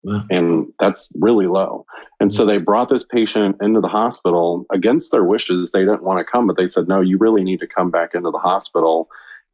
Wow. 0.03 0.25
And 0.31 0.73
that's 0.79 1.13
really 1.19 1.47
low. 1.47 1.85
And 2.21 2.33
so 2.33 2.43
mm-hmm. 2.43 2.51
they 2.51 2.59
brought 2.59 2.89
this 2.89 3.05
patient 3.05 3.57
into 3.61 3.81
the 3.81 3.89
hospital 3.89 4.67
against 4.73 5.13
their 5.13 5.25
wishes. 5.25 5.73
They 5.73 5.81
didn't 5.81 6.03
want 6.03 6.19
to 6.19 6.31
come, 6.31 6.47
but 6.47 6.57
they 6.57 6.67
said, 6.67 6.89
no, 6.89 7.01
you 7.01 7.19
really 7.19 7.45
need 7.45 7.61
to 7.61 7.67
come 7.67 7.91
back 7.91 8.15
into 8.15 8.31
the 8.31 8.39
hospital. 8.39 9.09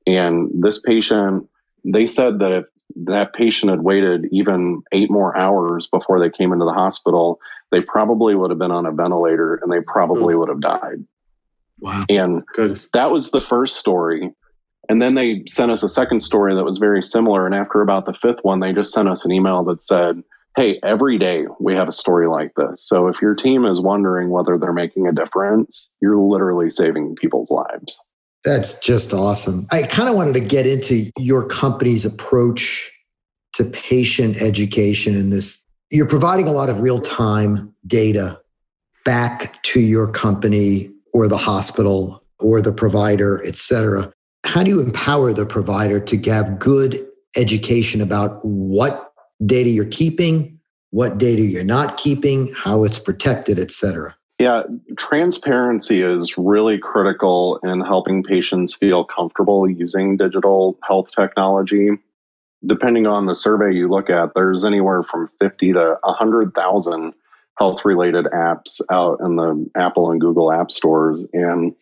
And 0.07 0.51
this 0.55 0.79
patient, 0.81 1.49
they 1.85 2.07
said 2.07 2.39
that 2.41 2.53
if 2.53 2.65
that 2.95 3.35
patient 3.35 3.71
had 3.71 3.81
waited 3.81 4.27
even 4.31 4.83
eight 4.93 5.11
more 5.11 5.37
hours 5.37 5.87
before 5.87 6.21
they 6.21 6.31
came 6.31 6.53
into 6.53 6.65
the 6.65 6.73
hospital, 6.73 7.39
they 7.71 7.81
probably 7.81 8.35
would 8.35 8.51
have 8.51 8.59
been 8.59 8.71
on 8.71 8.87
a 8.87 8.93
ventilator 8.93 9.57
and 9.57 9.73
they 9.73 9.81
probably 9.81 10.35
would 10.35 10.49
have 10.49 10.61
died. 10.61 11.05
Wow. 11.81 12.05
And 12.09 12.47
Goodness. 12.55 12.89
that 12.95 13.11
was 13.11 13.31
the 13.31 13.41
first 13.41 13.77
story. 13.77 14.33
And 14.89 15.03
then 15.03 15.15
they 15.15 15.43
sent 15.49 15.73
us 15.73 15.83
a 15.83 15.89
second 15.89 16.21
story 16.21 16.55
that 16.55 16.65
was 16.65 16.79
very 16.79 17.03
similar. 17.03 17.45
And 17.45 17.55
after 17.55 17.83
about 17.83 18.07
the 18.07 18.15
fifth 18.15 18.41
one, 18.43 18.61
they 18.61 18.73
just 18.73 18.93
sent 18.93 19.09
us 19.09 19.25
an 19.25 19.33
email 19.33 19.65
that 19.65 19.83
said, 19.83 20.23
Hey, 20.57 20.81
every 20.83 21.19
day 21.19 21.45
we 21.61 21.75
have 21.75 21.89
a 21.89 21.93
story 21.93 22.29
like 22.29 22.53
this. 22.57 22.83
So 22.89 23.09
if 23.09 23.21
your 23.21 23.35
team 23.35 23.67
is 23.67 23.79
wondering 23.79 24.31
whether 24.31 24.57
they're 24.57 24.73
making 24.73 25.07
a 25.07 25.13
difference, 25.13 25.91
you're 26.01 26.17
literally 26.17 26.71
saving 26.71 27.17
people's 27.17 27.51
lives. 27.51 28.01
That's 28.45 28.79
just 28.79 29.13
awesome. 29.13 29.67
I 29.73 29.83
kind 29.83 30.09
of 30.09 30.15
wanted 30.15 30.35
to 30.35 30.41
get 30.41 30.67
into 30.67 31.11
your 31.19 31.47
company's 31.47 32.05
approach 32.05 32.93
to 33.57 33.65
patient 33.65 34.37
education 34.43 35.15
in 35.15 35.31
this? 35.31 35.65
You're 35.91 36.07
providing 36.07 36.47
a 36.47 36.53
lot 36.53 36.69
of 36.69 36.81
real 36.81 37.01
time 37.01 37.75
data 37.87 38.39
back 39.05 39.63
to 39.63 39.81
your 39.81 40.11
company 40.11 40.91
or 41.15 41.27
the 41.27 41.39
hospital 41.39 42.23
or 42.39 42.61
the 42.61 42.73
provider, 42.73 43.43
et 43.47 43.57
cetera. 43.57 44.13
How 44.45 44.63
do 44.63 44.71
you 44.71 44.81
empower 44.81 45.33
the 45.33 45.47
provider 45.47 45.99
to 45.99 46.31
have 46.31 46.59
good 46.59 47.03
education 47.35 48.03
about 48.03 48.45
what 48.45 49.13
data 49.47 49.71
you're 49.71 49.87
keeping, 49.87 50.59
what 50.91 51.17
data 51.17 51.43
you're 51.43 51.65
not 51.65 51.97
keeping, 51.97 52.53
how 52.53 52.85
it's 52.85 52.99
protected, 52.99 53.59
et 53.59 53.71
cetera? 53.71 54.15
Yeah, 54.39 54.65
transparency 54.99 56.03
is 56.03 56.37
really 56.37 56.79
critical 56.79 57.59
in 57.63 57.81
helping 57.81 58.23
patients 58.23 58.75
feel 58.75 59.03
comfortable 59.03 59.69
using 59.69 60.19
digital 60.19 60.79
health 60.87 61.11
technology. 61.11 61.91
Depending 62.67 63.07
on 63.07 63.27
the 63.27 63.35
survey 63.35 63.75
you 63.75 63.89
look 63.89 64.11
at, 64.11 64.35
there's 64.35 64.65
anywhere 64.65 65.03
from 65.03 65.31
50 65.41 65.73
to 65.75 65.99
100,000 66.03 67.15
health 67.59 67.85
related 67.87 68.27
apps 68.27 68.83
out 68.91 69.21
in 69.21 69.37
the 69.37 69.71
Apple 69.75 70.11
and 70.11 70.21
Google 70.21 70.53
app 70.53 70.71
stores. 70.71 71.27
And, 71.33 71.75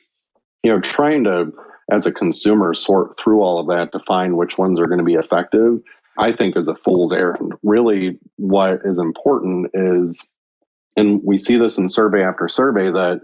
you 0.63 0.71
know, 0.71 0.81
trying 0.81 1.25
to, 1.25 1.53
as 1.91 2.07
a 2.07 2.13
consumer, 2.13 2.75
sort 2.75 3.19
through 3.19 3.43
all 3.43 3.59
of 3.59 3.67
that 3.69 3.91
to 3.93 4.05
find 4.07 4.37
which 4.37 4.59
ones 4.59 4.79
are 4.79 4.87
going 4.87 4.99
to 4.99 5.05
be 5.05 5.15
effective, 5.15 5.81
I 6.19 6.31
think 6.31 6.57
is 6.57 6.69
a 6.69 6.77
fool's 6.77 7.13
errand. 7.13 7.55
Really, 7.65 8.19
what 8.37 8.81
is 8.85 9.01
important 9.01 9.71
is, 9.75 10.25
and 10.97 11.21
we 11.25 11.37
see 11.37 11.57
this 11.57 11.79
in 11.79 11.89
survey 11.89 12.23
after 12.23 12.49
survey, 12.49 12.91
that 12.91 13.21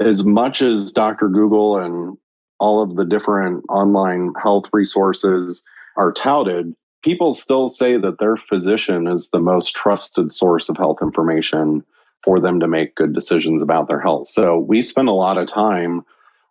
as 0.00 0.24
much 0.24 0.62
as 0.62 0.92
Dr. 0.92 1.28
Google 1.28 1.78
and 1.78 2.16
all 2.58 2.82
of 2.82 2.96
the 2.96 3.04
different 3.04 3.64
online 3.68 4.32
health 4.40 4.64
resources 4.72 5.64
are 5.96 6.12
touted, 6.12 6.74
people 7.02 7.34
still 7.34 7.68
say 7.68 7.96
that 7.98 8.18
their 8.18 8.36
physician 8.36 9.06
is 9.06 9.30
the 9.30 9.40
most 9.40 9.74
trusted 9.74 10.32
source 10.32 10.68
of 10.68 10.76
health 10.76 10.98
information 11.02 11.84
for 12.22 12.40
them 12.40 12.58
to 12.60 12.66
make 12.66 12.94
good 12.94 13.12
decisions 13.12 13.60
about 13.60 13.86
their 13.86 14.00
health. 14.00 14.26
So 14.28 14.58
we 14.58 14.80
spend 14.80 15.08
a 15.08 15.12
lot 15.12 15.36
of 15.36 15.46
time 15.46 16.04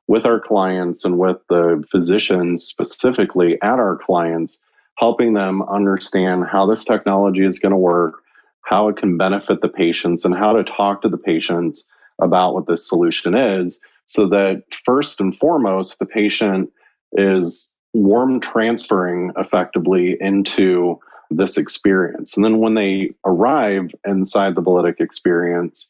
with 0.07 0.25
our 0.25 0.39
clients 0.39 1.03
and 1.05 1.17
with 1.17 1.37
the 1.49 1.83
physicians 1.89 2.63
specifically 2.63 3.59
at 3.61 3.79
our 3.79 3.97
clients, 3.97 4.61
helping 4.99 5.33
them 5.33 5.63
understand 5.63 6.45
how 6.51 6.67
this 6.67 6.83
technology 6.83 7.45
is 7.45 7.59
going 7.59 7.71
to 7.71 7.77
work, 7.77 8.22
how 8.63 8.87
it 8.87 8.97
can 8.97 9.17
benefit 9.17 9.61
the 9.61 9.69
patients, 9.69 10.25
and 10.25 10.35
how 10.35 10.53
to 10.53 10.63
talk 10.63 11.01
to 11.01 11.09
the 11.09 11.17
patients 11.17 11.83
about 12.21 12.53
what 12.53 12.67
this 12.67 12.87
solution 12.87 13.35
is 13.35 13.81
so 14.05 14.27
that 14.27 14.63
first 14.85 15.19
and 15.19 15.35
foremost, 15.35 15.99
the 15.99 16.05
patient 16.05 16.71
is 17.13 17.69
warm 17.93 18.39
transferring 18.39 19.31
effectively 19.37 20.17
into 20.19 20.99
this 21.29 21.57
experience. 21.57 22.35
And 22.35 22.45
then 22.45 22.59
when 22.59 22.73
they 22.73 23.11
arrive 23.25 23.91
inside 24.05 24.55
the 24.55 24.61
Validic 24.61 24.99
experience, 24.99 25.89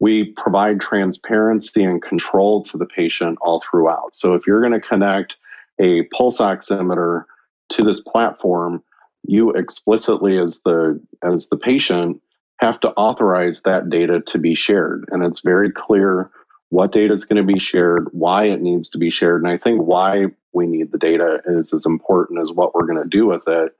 we 0.00 0.32
provide 0.32 0.80
transparency 0.80 1.84
and 1.84 2.02
control 2.02 2.62
to 2.64 2.76
the 2.76 2.86
patient 2.86 3.38
all 3.40 3.60
throughout. 3.60 4.14
So 4.14 4.34
if 4.34 4.46
you're 4.46 4.60
going 4.60 4.72
to 4.72 4.80
connect 4.80 5.36
a 5.80 6.02
pulse 6.14 6.38
oximeter 6.38 7.24
to 7.70 7.84
this 7.84 8.00
platform, 8.00 8.82
you 9.24 9.50
explicitly 9.50 10.38
as 10.38 10.62
the 10.62 11.00
as 11.22 11.48
the 11.48 11.56
patient 11.56 12.20
have 12.58 12.78
to 12.80 12.92
authorize 12.92 13.62
that 13.62 13.90
data 13.90 14.20
to 14.20 14.38
be 14.38 14.54
shared. 14.54 15.04
And 15.10 15.24
it's 15.24 15.40
very 15.40 15.70
clear 15.70 16.30
what 16.68 16.92
data 16.92 17.12
is 17.12 17.24
going 17.24 17.44
to 17.44 17.52
be 17.52 17.58
shared, 17.58 18.08
why 18.12 18.44
it 18.46 18.62
needs 18.62 18.90
to 18.90 18.98
be 18.98 19.10
shared. 19.10 19.42
And 19.42 19.50
I 19.50 19.56
think 19.56 19.82
why 19.82 20.26
we 20.52 20.66
need 20.66 20.92
the 20.92 20.98
data 20.98 21.40
is 21.46 21.74
as 21.74 21.86
important 21.86 22.40
as 22.40 22.52
what 22.52 22.74
we're 22.74 22.86
going 22.86 23.02
to 23.02 23.08
do 23.08 23.26
with 23.26 23.48
it 23.48 23.74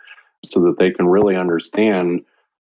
so 0.44 0.60
that 0.62 0.78
they 0.78 0.90
can 0.90 1.06
really 1.06 1.36
understand 1.36 2.24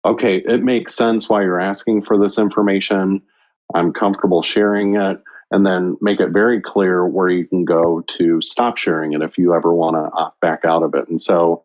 okay, 0.06 0.38
it 0.38 0.62
makes 0.62 0.96
sense 0.96 1.30
why 1.30 1.44
you're 1.44 1.62
asking 1.62 2.02
for 2.04 2.20
this 2.20 2.38
information. 2.38 3.22
I'm 3.74 3.94
comfortable 3.94 4.42
sharing 4.42 4.96
it. 4.98 5.22
And 5.52 5.66
then 5.66 5.98
make 6.02 6.20
it 6.20 6.32
very 6.32 6.60
clear 6.62 7.06
where 7.06 7.30
you 7.30 7.46
can 7.46 7.64
go 7.64 8.02
to 8.18 8.42
stop 8.42 8.78
sharing 8.78 9.14
it 9.14 9.22
if 9.22 9.38
you 9.38 9.54
ever 9.54 9.74
want 9.74 9.96
to 9.96 10.12
opt 10.12 10.40
back 10.42 10.66
out 10.66 10.82
of 10.82 10.96
it. 10.96 11.08
And 11.08 11.22
so, 11.22 11.64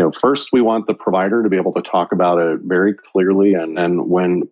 you 0.00 0.06
know, 0.06 0.12
first 0.12 0.48
we 0.50 0.62
want 0.62 0.86
the 0.86 0.94
provider 0.94 1.42
to 1.42 1.50
be 1.50 1.58
able 1.58 1.74
to 1.74 1.82
talk 1.82 2.10
about 2.10 2.38
it 2.38 2.60
very 2.62 2.94
clearly. 2.94 3.52
And 3.52 3.76
then 3.76 4.08
when 4.08 4.44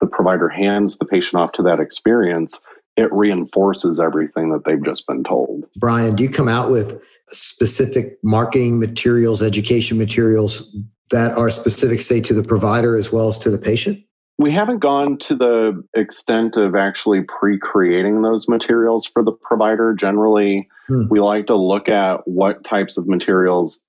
the 0.00 0.06
provider 0.06 0.48
hands 0.48 0.98
the 0.98 1.04
patient 1.04 1.42
off 1.42 1.50
to 1.52 1.62
that 1.64 1.80
experience, 1.80 2.60
it 2.96 3.12
reinforces 3.12 3.98
everything 3.98 4.52
that 4.52 4.64
they've 4.64 4.84
just 4.84 5.04
been 5.08 5.24
told. 5.24 5.64
Brian, 5.74 6.14
do 6.14 6.22
you 6.22 6.30
come 6.30 6.46
out 6.46 6.70
with 6.70 7.02
specific 7.32 8.16
marketing 8.22 8.78
materials, 8.78 9.42
education 9.42 9.98
materials 9.98 10.72
that 11.10 11.36
are 11.36 11.50
specific, 11.50 12.00
say, 12.00 12.20
to 12.20 12.32
the 12.32 12.44
provider 12.44 12.96
as 12.96 13.10
well 13.10 13.26
as 13.26 13.38
to 13.38 13.50
the 13.50 13.58
patient? 13.58 13.98
We 14.38 14.52
haven't 14.52 14.78
gone 14.78 15.18
to 15.18 15.34
the 15.34 15.82
extent 15.94 16.56
of 16.56 16.76
actually 16.76 17.22
pre 17.22 17.58
creating 17.58 18.22
those 18.22 18.48
materials 18.48 19.04
for 19.04 19.24
the 19.24 19.32
provider. 19.32 19.94
Generally, 19.94 20.68
hmm. 20.86 21.08
we 21.10 21.18
like 21.18 21.48
to 21.48 21.56
look 21.56 21.88
at 21.88 22.20
what 22.28 22.62
types 22.62 22.96
of 22.96 23.08
materials 23.08 23.82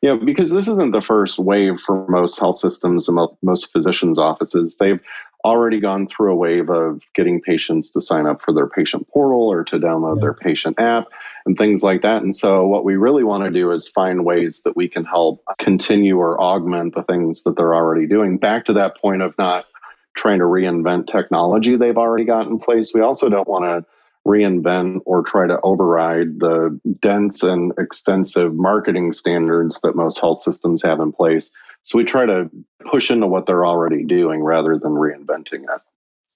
you 0.00 0.08
know, 0.08 0.16
because 0.16 0.50
this 0.50 0.68
isn't 0.68 0.92
the 0.92 1.02
first 1.02 1.38
wave 1.38 1.80
for 1.80 2.06
most 2.08 2.38
health 2.38 2.56
systems 2.56 3.08
and 3.08 3.18
most 3.42 3.72
physicians' 3.72 4.18
offices. 4.18 4.76
They've 4.76 5.00
already 5.44 5.80
gone 5.80 6.06
through 6.06 6.32
a 6.32 6.36
wave 6.36 6.68
of 6.68 7.00
getting 7.14 7.40
patients 7.40 7.92
to 7.92 8.00
sign 8.00 8.26
up 8.26 8.42
for 8.42 8.52
their 8.52 8.68
patient 8.68 9.08
portal 9.08 9.48
or 9.48 9.64
to 9.64 9.78
download 9.78 10.16
yeah. 10.16 10.20
their 10.20 10.34
patient 10.34 10.78
app 10.78 11.08
and 11.46 11.56
things 11.56 11.82
like 11.82 12.02
that. 12.02 12.22
And 12.22 12.34
so, 12.34 12.66
what 12.66 12.84
we 12.84 12.96
really 12.96 13.24
want 13.24 13.44
to 13.44 13.50
do 13.50 13.72
is 13.72 13.88
find 13.88 14.24
ways 14.24 14.62
that 14.64 14.76
we 14.76 14.88
can 14.88 15.04
help 15.04 15.42
continue 15.58 16.18
or 16.18 16.40
augment 16.40 16.94
the 16.94 17.02
things 17.02 17.44
that 17.44 17.56
they're 17.56 17.74
already 17.74 18.06
doing. 18.06 18.38
Back 18.38 18.66
to 18.66 18.74
that 18.74 18.98
point 18.98 19.22
of 19.22 19.36
not 19.38 19.66
trying 20.14 20.40
to 20.40 20.44
reinvent 20.44 21.06
technology 21.06 21.76
they've 21.76 21.96
already 21.96 22.24
got 22.24 22.46
in 22.46 22.58
place. 22.58 22.92
We 22.92 23.00
also 23.00 23.28
don't 23.28 23.48
want 23.48 23.64
to 23.64 23.90
reinvent 24.26 25.00
or 25.06 25.22
try 25.22 25.46
to 25.46 25.60
override 25.62 26.40
the 26.40 26.78
dense 27.00 27.42
and 27.42 27.72
extensive 27.78 28.54
marketing 28.54 29.12
standards 29.12 29.80
that 29.80 29.96
most 29.96 30.20
health 30.20 30.38
systems 30.38 30.82
have 30.82 31.00
in 31.00 31.12
place. 31.12 31.52
So 31.82 31.98
we 31.98 32.04
try 32.04 32.26
to 32.26 32.50
push 32.90 33.10
into 33.10 33.26
what 33.26 33.46
they're 33.46 33.64
already 33.64 34.04
doing 34.04 34.42
rather 34.42 34.78
than 34.78 34.92
reinventing 34.92 35.64
it. 35.64 35.80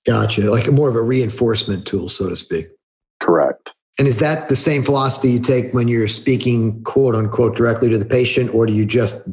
Gotcha. 0.07 0.51
Like 0.51 0.71
more 0.71 0.89
of 0.89 0.97
a 0.97 1.03
reinforcement 1.03 1.87
tool, 1.87 2.09
so 2.09 2.29
to 2.29 2.37
speak. 2.37 2.69
Correct. 3.21 3.64
And 3.99 4.09
is 4.09 4.19
that 4.19 4.49
the 4.49 4.57
same 4.57 4.83
philosophy 4.83 5.31
you 5.31 5.39
take 5.39 5.73
when 5.73 5.87
you're 5.87 6.09
speaking, 6.09 6.83
quote 6.83 7.15
unquote, 7.15 7.57
directly 7.57 7.89
to 7.91 7.99
the 7.99 8.05
patient, 8.05 8.53
or 8.53 8.67
do 8.67 8.73
you 8.73 8.85
just 8.85 9.29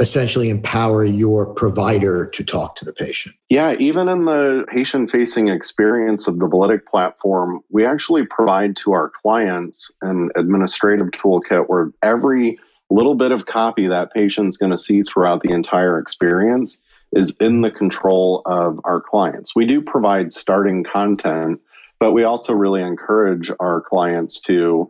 essentially 0.00 0.50
empower 0.50 1.04
your 1.04 1.46
provider 1.46 2.26
to 2.26 2.44
talk 2.44 2.76
to 2.76 2.84
the 2.84 2.92
patient? 2.92 3.34
Yeah, 3.48 3.74
even 3.78 4.08
in 4.08 4.24
the 4.24 4.64
patient 4.68 5.10
facing 5.10 5.48
experience 5.48 6.28
of 6.28 6.38
the 6.38 6.46
Validic 6.46 6.86
platform, 6.86 7.60
we 7.70 7.84
actually 7.84 8.24
provide 8.26 8.76
to 8.78 8.92
our 8.92 9.10
clients 9.10 9.90
an 10.02 10.30
administrative 10.36 11.08
toolkit 11.08 11.68
where 11.68 11.90
every 12.02 12.58
little 12.90 13.14
bit 13.14 13.32
of 13.32 13.46
copy 13.46 13.86
that 13.88 14.12
patient's 14.12 14.56
going 14.56 14.72
to 14.72 14.78
see 14.78 15.02
throughout 15.02 15.42
the 15.42 15.52
entire 15.52 15.98
experience 15.98 16.82
is 17.12 17.34
in 17.40 17.62
the 17.62 17.70
control 17.70 18.42
of 18.46 18.80
our 18.84 19.00
clients. 19.00 19.56
We 19.56 19.66
do 19.66 19.80
provide 19.80 20.32
starting 20.32 20.84
content, 20.84 21.60
but 22.00 22.12
we 22.12 22.24
also 22.24 22.52
really 22.52 22.82
encourage 22.82 23.50
our 23.60 23.80
clients 23.80 24.40
to 24.42 24.88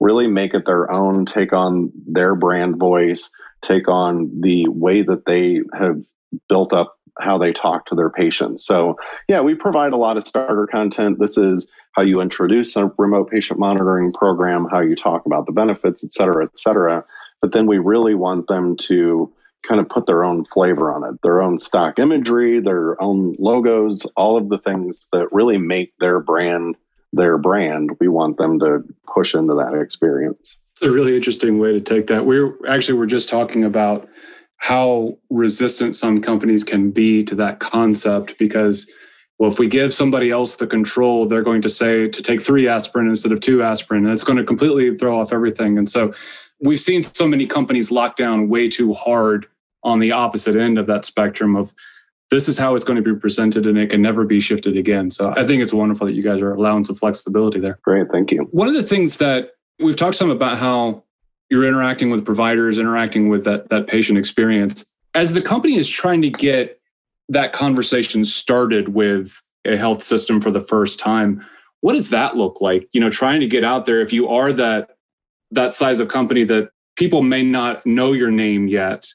really 0.00 0.26
make 0.26 0.54
it 0.54 0.64
their 0.66 0.90
own, 0.90 1.26
take 1.26 1.52
on 1.52 1.92
their 2.06 2.34
brand 2.34 2.76
voice, 2.76 3.30
take 3.62 3.88
on 3.88 4.40
the 4.40 4.66
way 4.68 5.02
that 5.02 5.26
they 5.26 5.60
have 5.74 6.02
built 6.48 6.72
up 6.72 6.96
how 7.20 7.36
they 7.36 7.52
talk 7.52 7.86
to 7.86 7.94
their 7.94 8.08
patients. 8.08 8.64
So, 8.64 8.96
yeah, 9.28 9.40
we 9.40 9.54
provide 9.54 9.92
a 9.92 9.98
lot 9.98 10.16
of 10.16 10.26
starter 10.26 10.66
content. 10.66 11.18
This 11.18 11.36
is 11.36 11.68
how 11.92 12.02
you 12.02 12.20
introduce 12.20 12.76
a 12.76 12.90
remote 12.96 13.30
patient 13.30 13.58
monitoring 13.58 14.12
program, 14.12 14.68
how 14.70 14.80
you 14.80 14.94
talk 14.94 15.26
about 15.26 15.46
the 15.46 15.52
benefits, 15.52 16.04
et 16.04 16.12
cetera, 16.12 16.44
et 16.44 16.56
cetera. 16.56 17.04
But 17.42 17.52
then 17.52 17.66
we 17.66 17.78
really 17.78 18.14
want 18.14 18.46
them 18.46 18.76
to 18.76 19.32
kind 19.66 19.80
of 19.80 19.88
put 19.88 20.06
their 20.06 20.24
own 20.24 20.44
flavor 20.46 20.92
on 20.92 21.04
it, 21.04 21.20
their 21.22 21.42
own 21.42 21.58
stock 21.58 21.98
imagery, 21.98 22.60
their 22.60 23.00
own 23.02 23.36
logos, 23.38 24.06
all 24.16 24.36
of 24.36 24.48
the 24.48 24.58
things 24.58 25.08
that 25.12 25.32
really 25.32 25.58
make 25.58 25.92
their 25.98 26.20
brand 26.20 26.76
their 27.12 27.38
brand. 27.38 27.90
We 27.98 28.08
want 28.08 28.36
them 28.36 28.58
to 28.60 28.84
push 29.12 29.34
into 29.34 29.54
that 29.54 29.74
experience. 29.74 30.56
It's 30.74 30.82
a 30.82 30.90
really 30.90 31.16
interesting 31.16 31.58
way 31.58 31.72
to 31.72 31.80
take 31.80 32.06
that. 32.06 32.24
We're 32.24 32.54
actually 32.68 32.98
we're 32.98 33.06
just 33.06 33.28
talking 33.28 33.64
about 33.64 34.08
how 34.58 35.16
resistant 35.30 35.96
some 35.96 36.20
companies 36.20 36.62
can 36.62 36.90
be 36.90 37.24
to 37.24 37.34
that 37.34 37.58
concept 37.58 38.38
because 38.38 38.90
well 39.38 39.50
if 39.50 39.58
we 39.58 39.66
give 39.66 39.92
somebody 39.92 40.30
else 40.30 40.56
the 40.56 40.66
control 40.66 41.26
they're 41.26 41.42
going 41.42 41.62
to 41.62 41.68
say 41.70 42.06
to 42.08 42.22
take 42.22 42.42
3 42.42 42.68
aspirin 42.68 43.08
instead 43.08 43.32
of 43.32 43.40
2 43.40 43.62
aspirin 43.62 44.04
and 44.04 44.12
it's 44.12 44.22
going 44.22 44.36
to 44.36 44.44
completely 44.44 44.94
throw 44.94 45.18
off 45.18 45.32
everything 45.32 45.78
and 45.78 45.88
so 45.88 46.12
we've 46.60 46.80
seen 46.80 47.02
so 47.02 47.26
many 47.26 47.46
companies 47.46 47.90
lock 47.90 48.16
down 48.16 48.48
way 48.48 48.68
too 48.68 48.92
hard 48.92 49.46
on 49.82 49.98
the 49.98 50.12
opposite 50.12 50.56
end 50.56 50.78
of 50.78 50.86
that 50.86 51.04
spectrum 51.04 51.56
of 51.56 51.72
this 52.30 52.48
is 52.48 52.58
how 52.58 52.74
it's 52.74 52.84
going 52.84 53.02
to 53.02 53.14
be 53.14 53.18
presented 53.18 53.66
and 53.66 53.76
it 53.76 53.90
can 53.90 54.00
never 54.00 54.24
be 54.24 54.38
shifted 54.38 54.76
again. 54.76 55.10
So 55.10 55.34
I 55.36 55.44
think 55.44 55.62
it's 55.62 55.72
wonderful 55.72 56.06
that 56.06 56.12
you 56.12 56.22
guys 56.22 56.40
are 56.40 56.54
allowing 56.54 56.84
some 56.84 56.94
flexibility 56.94 57.58
there. 57.58 57.78
Great, 57.82 58.06
thank 58.12 58.30
you. 58.30 58.48
One 58.52 58.68
of 58.68 58.74
the 58.74 58.84
things 58.84 59.16
that 59.16 59.52
we've 59.80 59.96
talked 59.96 60.14
some 60.14 60.30
about 60.30 60.58
how 60.58 61.02
you're 61.48 61.66
interacting 61.66 62.10
with 62.10 62.24
providers, 62.24 62.78
interacting 62.78 63.28
with 63.28 63.44
that, 63.44 63.68
that 63.70 63.88
patient 63.88 64.16
experience. 64.16 64.84
As 65.14 65.32
the 65.32 65.42
company 65.42 65.76
is 65.76 65.88
trying 65.88 66.22
to 66.22 66.30
get 66.30 66.80
that 67.28 67.52
conversation 67.52 68.24
started 68.24 68.90
with 68.90 69.40
a 69.64 69.76
health 69.76 70.02
system 70.02 70.40
for 70.40 70.52
the 70.52 70.60
first 70.60 71.00
time, 71.00 71.44
what 71.80 71.94
does 71.94 72.10
that 72.10 72.36
look 72.36 72.60
like? 72.60 72.88
You 72.92 73.00
know, 73.00 73.10
trying 73.10 73.40
to 73.40 73.48
get 73.48 73.64
out 73.64 73.86
there 73.86 74.00
if 74.00 74.12
you 74.12 74.28
are 74.28 74.52
that 74.52 74.96
that 75.50 75.72
size 75.72 76.00
of 76.00 76.08
company 76.08 76.44
that 76.44 76.70
people 76.96 77.22
may 77.22 77.42
not 77.42 77.84
know 77.86 78.12
your 78.12 78.30
name 78.30 78.68
yet 78.68 79.06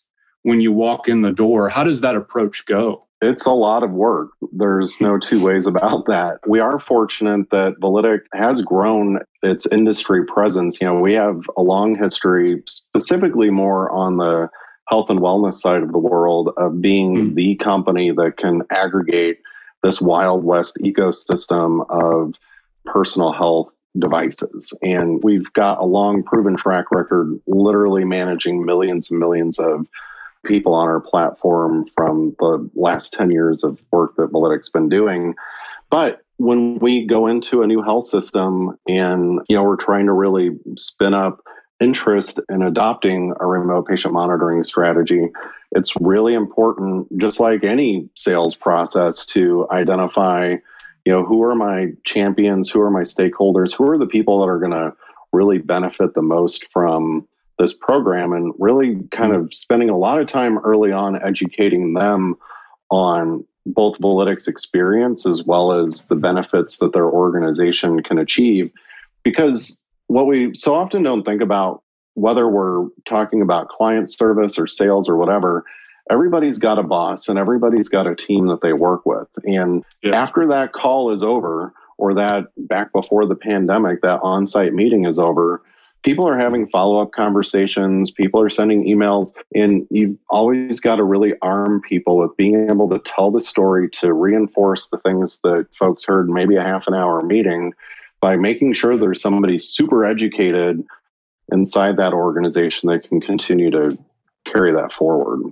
when 0.44 0.62
you 0.62 0.72
walk 0.72 1.08
in 1.08 1.22
the 1.22 1.32
door, 1.32 1.70
how 1.70 1.84
does 1.84 2.02
that 2.02 2.16
approach 2.16 2.66
go? 2.66 3.06
It's 3.22 3.46
a 3.46 3.52
lot 3.52 3.84
of 3.84 3.92
work. 3.92 4.30
There's 4.52 5.00
no 5.02 5.18
two 5.18 5.44
ways 5.44 5.66
about 5.68 6.06
that. 6.08 6.40
We 6.48 6.60
are 6.60 6.80
fortunate 6.80 7.50
that 7.52 7.80
Validic 7.80 8.20
has 8.34 8.62
grown 8.62 9.20
its 9.42 9.66
industry 9.66 10.26
presence. 10.26 10.80
You 10.80 10.88
know, 10.88 11.00
we 11.00 11.14
have 11.14 11.42
a 11.58 11.64
long 11.64 11.96
history, 11.96 12.62
specifically 12.68 13.50
more 13.50 13.90
on 13.90 14.18
the 14.18 14.50
health 14.88 15.10
and 15.10 15.20
wellness 15.20 15.56
side 15.56 15.82
of 15.82 15.92
the 15.92 15.98
world, 15.98 16.52
of 16.58 16.82
being 16.82 17.32
mm. 17.32 17.36
the 17.36 17.56
company 17.56 18.12
that 18.12 18.38
can 18.38 18.62
aggregate 18.70 19.40
this 19.82 20.02
Wild 20.02 20.44
West 20.44 20.78
ecosystem 20.84 21.86
of 21.90 22.36
personal 22.86 23.32
health 23.32 23.75
devices. 23.98 24.74
And 24.82 25.24
we've 25.24 25.52
got 25.54 25.80
a 25.80 25.86
long 25.86 26.24
proven 26.24 26.56
track 26.56 26.92
record, 26.92 27.40
literally 27.48 28.06
managing 28.06 28.66
millions 28.66 29.12
and 29.12 29.20
millions 29.20 29.60
of 29.60 29.88
people 30.46 30.74
on 30.74 30.88
our 30.88 31.00
platform 31.00 31.86
from 31.96 32.36
the 32.40 32.70
last 32.76 33.14
10 33.14 33.32
years 33.32 33.64
of 33.64 33.80
work 33.92 34.16
that 34.16 34.32
Validic's 34.32 34.70
been 34.70 34.90
doing. 34.90 35.36
But 35.90 36.22
when 36.38 36.80
we 36.80 37.06
go 37.06 37.28
into 37.28 37.62
a 37.62 37.68
new 37.68 37.82
health 37.82 38.06
system 38.06 38.78
and 38.88 39.40
you 39.48 39.56
know 39.56 39.64
we're 39.64 39.78
trying 39.78 40.08
to 40.08 40.14
really 40.14 40.52
spin 40.76 41.14
up 41.14 41.42
interest 41.80 42.40
in 42.50 42.62
adopting 42.62 43.34
a 43.40 43.46
remote 43.46 43.88
patient 43.88 44.14
monitoring 44.14 44.64
strategy 44.64 45.28
it's 45.72 45.94
really 46.00 46.34
important 46.34 47.08
just 47.18 47.40
like 47.40 47.64
any 47.64 48.10
sales 48.16 48.56
process 48.56 49.26
to 49.26 49.68
identify 49.72 50.56
you 51.06 51.14
know 51.14 51.24
who 51.24 51.44
are 51.44 51.56
my 51.56 51.90
champions? 52.04 52.70
Who 52.70 52.82
are 52.82 52.90
my 52.90 53.02
stakeholders? 53.02 53.74
Who 53.74 53.88
are 53.90 53.98
the 53.98 54.08
people 54.08 54.40
that 54.40 54.52
are 54.52 54.60
going 54.60 54.72
to 54.72 54.94
really 55.32 55.60
benefit 55.60 56.14
the 56.14 56.22
most 56.22 56.66
from 56.72 57.28
this 57.60 57.74
program? 57.74 58.34
And 58.34 58.54
really 58.58 59.04
kind 59.12 59.34
of 59.34 59.54
spending 59.54 59.90
a 59.90 59.98
lot 59.98 60.20
of 60.20 60.28
time 60.28 60.58
early 60.60 60.92
on 60.92 61.22
educating 61.22 61.94
them 61.94 62.36
on 62.90 63.46
both 63.68 64.00
Validic's 64.00 64.48
experience 64.48 65.26
as 65.26 65.44
well 65.44 65.72
as 65.72 66.08
the 66.08 66.16
benefits 66.16 66.78
that 66.78 66.94
their 66.94 67.10
organization 67.10 68.02
can 68.04 68.18
achieve. 68.18 68.72
Because 69.24 69.80
what 70.08 70.28
we 70.28 70.54
so 70.56 70.76
often 70.76 71.04
don't 71.04 71.24
think 71.24 71.42
about, 71.42 71.84
whether 72.14 72.48
we're 72.48 72.88
talking 73.06 73.42
about 73.42 73.70
client 73.70 74.10
service 74.10 74.58
or 74.58 74.68
sales 74.68 75.10
or 75.10 75.18
whatever, 75.18 75.66
everybody's 76.10 76.60
got 76.60 76.80
a 76.80 76.84
boss 76.84 77.28
and 77.28 77.40
everybody's 77.40 77.90
got 77.90 78.08
a 78.08 78.16
team 78.16 78.48
that 78.48 78.62
they 78.62 78.74
work 78.74 79.06
with. 79.06 79.28
And 79.44 79.84
yeah. 80.02 80.16
after 80.16 80.48
that 80.48 80.74
call 80.74 81.12
is 81.12 81.24
over, 81.24 81.74
or 81.98 82.14
that 82.16 82.48
back 82.58 82.92
before 82.92 83.26
the 83.26 83.36
pandemic, 83.36 84.02
that 84.02 84.20
on 84.22 84.46
site 84.46 84.74
meeting 84.74 85.06
is 85.06 85.18
over, 85.18 85.64
people 86.04 86.28
are 86.28 86.38
having 86.38 86.68
follow 86.68 87.02
up 87.02 87.12
conversations, 87.12 88.12
people 88.12 88.42
are 88.42 88.50
sending 88.50 88.86
emails, 88.86 89.34
and 89.56 89.88
you've 89.90 90.18
always 90.30 90.80
got 90.80 90.98
to 90.98 91.04
really 91.04 91.34
arm 91.42 91.82
people 91.82 92.18
with 92.18 92.36
being 92.38 92.70
able 92.70 92.90
to 92.90 93.00
tell 93.00 93.32
the 93.32 93.42
story 93.42 93.90
to 93.90 94.14
reinforce 94.14 94.90
the 94.90 94.98
things 95.00 95.40
that 95.44 95.68
folks 95.74 96.06
heard 96.06 96.30
maybe 96.30 96.56
a 96.56 96.64
half 96.64 96.88
an 96.88 96.94
hour 96.94 97.24
meeting 97.24 97.74
by 98.22 98.36
making 98.36 98.74
sure 98.74 98.98
there's 98.98 99.22
somebody 99.22 99.58
super 99.58 100.06
educated 100.06 100.84
inside 101.52 101.98
that 101.98 102.14
organization 102.14 102.90
that 102.90 103.08
can 103.08 103.22
continue 103.22 103.72
to 103.72 103.98
carry 104.46 104.72
that 104.72 104.94
forward. 104.94 105.52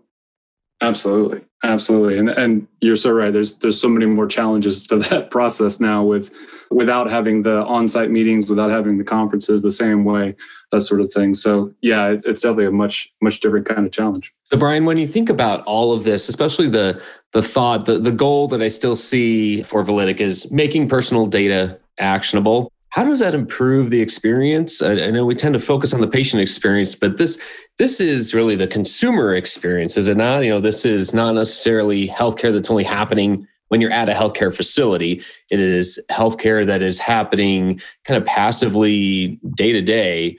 Absolutely, 0.83 1.39
absolutely, 1.63 2.17
and 2.17 2.29
and 2.29 2.67
you're 2.81 2.97
so 2.97 3.11
right. 3.11 3.31
There's 3.31 3.57
there's 3.59 3.79
so 3.79 3.87
many 3.87 4.05
more 4.05 4.27
challenges 4.27 4.85
to 4.87 4.97
that 5.09 5.31
process 5.31 5.79
now 5.79 6.03
with 6.03 6.35
without 6.69 7.09
having 7.09 7.43
the 7.43 7.63
on-site 7.65 8.11
meetings, 8.11 8.49
without 8.49 8.69
having 8.69 8.97
the 8.97 9.03
conferences 9.03 9.61
the 9.61 9.71
same 9.71 10.03
way, 10.03 10.35
that 10.71 10.81
sort 10.81 10.99
of 10.99 11.13
thing. 11.13 11.33
So 11.33 11.73
yeah, 11.81 12.09
it, 12.09 12.23
it's 12.25 12.41
definitely 12.41 12.65
a 12.65 12.71
much 12.71 13.13
much 13.21 13.39
different 13.39 13.65
kind 13.65 13.85
of 13.85 13.93
challenge. 13.93 14.33
So 14.43 14.57
Brian, 14.57 14.83
when 14.83 14.97
you 14.97 15.07
think 15.07 15.29
about 15.29 15.63
all 15.63 15.93
of 15.93 16.03
this, 16.03 16.27
especially 16.27 16.67
the 16.67 17.01
the 17.31 17.41
thought, 17.41 17.85
the 17.85 17.97
the 17.97 18.11
goal 18.11 18.49
that 18.49 18.61
I 18.61 18.67
still 18.67 18.97
see 18.97 19.63
for 19.63 19.85
Validic 19.85 20.19
is 20.19 20.51
making 20.51 20.89
personal 20.89 21.27
data 21.27 21.79
actionable. 21.97 22.72
How 22.93 23.03
does 23.03 23.17
that 23.17 23.33
improve 23.33 23.89
the 23.89 24.01
experience? 24.01 24.79
I, 24.79 24.91
I, 24.91 25.09
know 25.09 25.25
we 25.25 25.33
tend 25.33 25.55
to 25.55 25.59
focus 25.59 25.95
on 25.95 26.01
the 26.01 26.07
patient 26.07 26.43
experience, 26.43 26.93
but 26.93 27.17
this 27.17 27.39
this 27.79 27.99
is 27.99 28.35
really 28.35 28.55
the 28.55 28.67
consumer 28.67 29.33
experience, 29.33 29.97
is 29.97 30.07
it 30.07 30.15
not? 30.15 30.43
You 30.43 30.51
know, 30.51 30.59
this 30.59 30.85
is 30.85 31.11
not 31.11 31.33
necessarily 31.33 32.07
healthcare 32.07 32.53
that's 32.53 32.69
only 32.69 32.83
happening 32.83 33.47
when 33.69 33.81
you're 33.81 33.91
at 33.91 34.09
a 34.09 34.13
healthcare 34.13 34.55
facility. 34.55 35.23
It 35.49 35.59
is 35.59 35.99
healthcare 36.11 36.67
that 36.67 36.83
is 36.83 36.99
happening 36.99 37.81
kind 38.05 38.21
of 38.21 38.27
passively 38.27 39.39
day 39.55 39.71
to 39.71 39.81
day, 39.81 40.37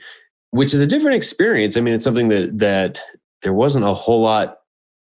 which 0.51 0.73
is 0.73 0.79
a 0.79 0.87
different 0.87 1.17
experience. 1.17 1.75
I 1.75 1.81
mean, 1.81 1.93
it's 1.93 2.05
something 2.05 2.29
that 2.29 2.57
that 2.59 3.01
there 3.41 3.53
wasn't 3.53 3.83
a 3.83 3.93
whole 3.93 4.21
lot 4.21 4.59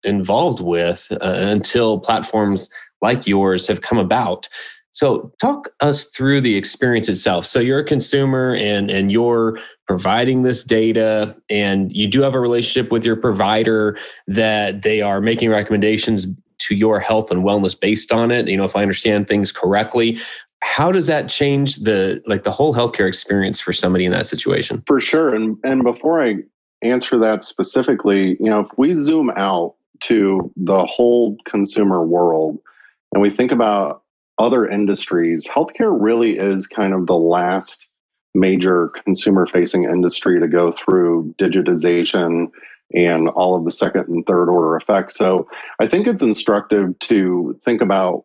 involved 0.03 0.59
with 0.59 1.07
uh, 1.13 1.17
until 1.21 2.01
platforms 2.01 2.69
like 3.01 3.25
yours 3.25 3.67
have 3.67 3.81
come 3.81 3.97
about. 3.97 4.47
So, 4.93 5.31
talk 5.39 5.69
us 5.79 6.05
through 6.05 6.41
the 6.41 6.55
experience 6.55 7.07
itself. 7.07 7.45
So, 7.45 7.59
you're 7.59 7.79
a 7.79 7.85
consumer 7.85 8.55
and 8.55 8.91
and 8.91 9.11
you're 9.11 9.59
providing 9.87 10.43
this 10.43 10.63
data, 10.63 11.35
and 11.49 11.91
you 11.95 12.07
do 12.07 12.21
have 12.21 12.35
a 12.35 12.39
relationship 12.39 12.91
with 12.91 13.05
your 13.05 13.15
provider 13.15 13.97
that 14.27 14.81
they 14.81 15.01
are 15.01 15.21
making 15.21 15.49
recommendations 15.49 16.27
to 16.59 16.75
your 16.75 16.99
health 16.99 17.31
and 17.31 17.43
wellness 17.43 17.79
based 17.79 18.11
on 18.11 18.31
it. 18.31 18.47
You 18.47 18.57
know, 18.57 18.63
if 18.63 18.75
I 18.75 18.81
understand 18.81 19.27
things 19.27 19.51
correctly, 19.51 20.19
how 20.61 20.91
does 20.91 21.07
that 21.07 21.27
change 21.27 21.77
the 21.77 22.21
like 22.25 22.43
the 22.43 22.51
whole 22.51 22.73
healthcare 22.73 23.07
experience 23.07 23.59
for 23.59 23.73
somebody 23.73 24.05
in 24.05 24.11
that 24.11 24.27
situation? 24.27 24.83
For 24.87 25.01
sure. 25.01 25.33
And 25.33 25.57
and 25.63 25.83
before 25.83 26.23
I 26.23 26.37
answer 26.81 27.17
that 27.19 27.43
specifically, 27.43 28.37
you 28.39 28.49
know, 28.49 28.61
if 28.61 28.67
we 28.77 28.93
zoom 28.93 29.31
out 29.35 29.75
to 30.01 30.51
the 30.55 30.85
whole 30.85 31.37
consumer 31.45 32.05
world 32.05 32.59
and 33.13 33.21
we 33.21 33.29
think 33.29 33.51
about 33.51 34.00
other 34.37 34.67
industries, 34.67 35.47
healthcare 35.47 35.95
really 35.99 36.37
is 36.37 36.67
kind 36.67 36.93
of 36.93 37.05
the 37.07 37.15
last 37.15 37.87
major 38.33 38.89
consumer 39.03 39.45
facing 39.45 39.83
industry 39.83 40.39
to 40.39 40.47
go 40.47 40.71
through 40.71 41.35
digitization 41.37 42.49
and 42.93 43.29
all 43.29 43.55
of 43.55 43.65
the 43.65 43.71
second 43.71 44.07
and 44.07 44.25
third 44.25 44.49
order 44.49 44.75
effects. 44.75 45.15
So 45.15 45.47
I 45.79 45.87
think 45.87 46.07
it's 46.07 46.21
instructive 46.21 46.97
to 46.99 47.59
think 47.63 47.81
about 47.81 48.23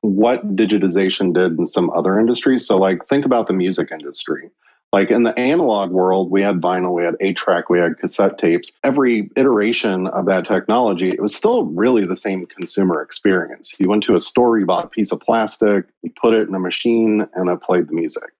what 0.00 0.54
digitization 0.54 1.32
did 1.32 1.58
in 1.58 1.66
some 1.66 1.90
other 1.90 2.18
industries. 2.20 2.66
So, 2.66 2.76
like, 2.76 3.06
think 3.06 3.24
about 3.24 3.48
the 3.48 3.54
music 3.54 3.88
industry. 3.90 4.50
Like 4.94 5.10
in 5.10 5.24
the 5.24 5.36
analog 5.36 5.90
world, 5.90 6.30
we 6.30 6.40
had 6.40 6.60
vinyl, 6.60 6.94
we 6.94 7.02
had 7.02 7.16
eight 7.18 7.36
track, 7.36 7.68
we 7.68 7.80
had 7.80 7.98
cassette 7.98 8.38
tapes. 8.38 8.70
Every 8.84 9.28
iteration 9.34 10.06
of 10.06 10.26
that 10.26 10.44
technology, 10.44 11.10
it 11.10 11.20
was 11.20 11.34
still 11.34 11.64
really 11.64 12.06
the 12.06 12.14
same 12.14 12.46
consumer 12.46 13.02
experience. 13.02 13.74
You 13.80 13.88
went 13.88 14.04
to 14.04 14.14
a 14.14 14.20
store, 14.20 14.56
you 14.56 14.66
bought 14.66 14.84
a 14.84 14.88
piece 14.88 15.10
of 15.10 15.18
plastic, 15.18 15.86
you 16.02 16.12
put 16.14 16.32
it 16.32 16.48
in 16.48 16.54
a 16.54 16.60
machine, 16.60 17.26
and 17.34 17.50
it 17.50 17.60
played 17.60 17.88
the 17.88 17.92
music. 17.92 18.30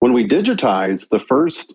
When 0.00 0.12
we 0.12 0.28
digitized, 0.28 1.08
the 1.08 1.18
first 1.18 1.74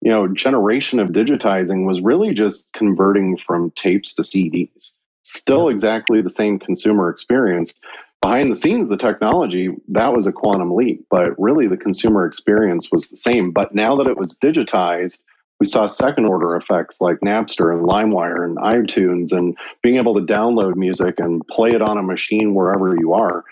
you 0.00 0.10
know 0.10 0.26
generation 0.26 0.98
of 0.98 1.10
digitizing 1.10 1.86
was 1.86 2.00
really 2.00 2.34
just 2.34 2.72
converting 2.72 3.36
from 3.36 3.70
tapes 3.76 4.14
to 4.14 4.22
CDs. 4.22 4.94
Still 5.22 5.68
exactly 5.68 6.20
the 6.20 6.28
same 6.28 6.58
consumer 6.58 7.08
experience, 7.08 7.80
behind 8.24 8.50
the 8.50 8.56
scenes, 8.56 8.88
the 8.88 8.96
technology, 8.96 9.68
that 9.88 10.14
was 10.14 10.26
a 10.26 10.32
quantum 10.32 10.74
leap, 10.74 11.04
but 11.10 11.38
really 11.38 11.66
the 11.66 11.76
consumer 11.76 12.24
experience 12.24 12.90
was 12.90 13.10
the 13.10 13.18
same. 13.18 13.50
But 13.50 13.74
now 13.74 13.96
that 13.96 14.06
it 14.06 14.16
was 14.16 14.38
digitized, 14.38 15.22
we 15.60 15.66
saw 15.66 15.86
second 15.86 16.24
order 16.24 16.56
effects 16.56 17.02
like 17.02 17.20
Napster 17.20 17.70
and 17.70 17.86
LimeWire 17.86 18.42
and 18.42 18.56
iTunes 18.56 19.30
and 19.30 19.54
being 19.82 19.96
able 19.96 20.14
to 20.14 20.22
download 20.22 20.74
music 20.74 21.16
and 21.20 21.46
play 21.48 21.72
it 21.72 21.82
on 21.82 21.98
a 21.98 22.02
machine 22.02 22.54
wherever 22.54 22.96
you 22.98 23.12
are. 23.12 23.44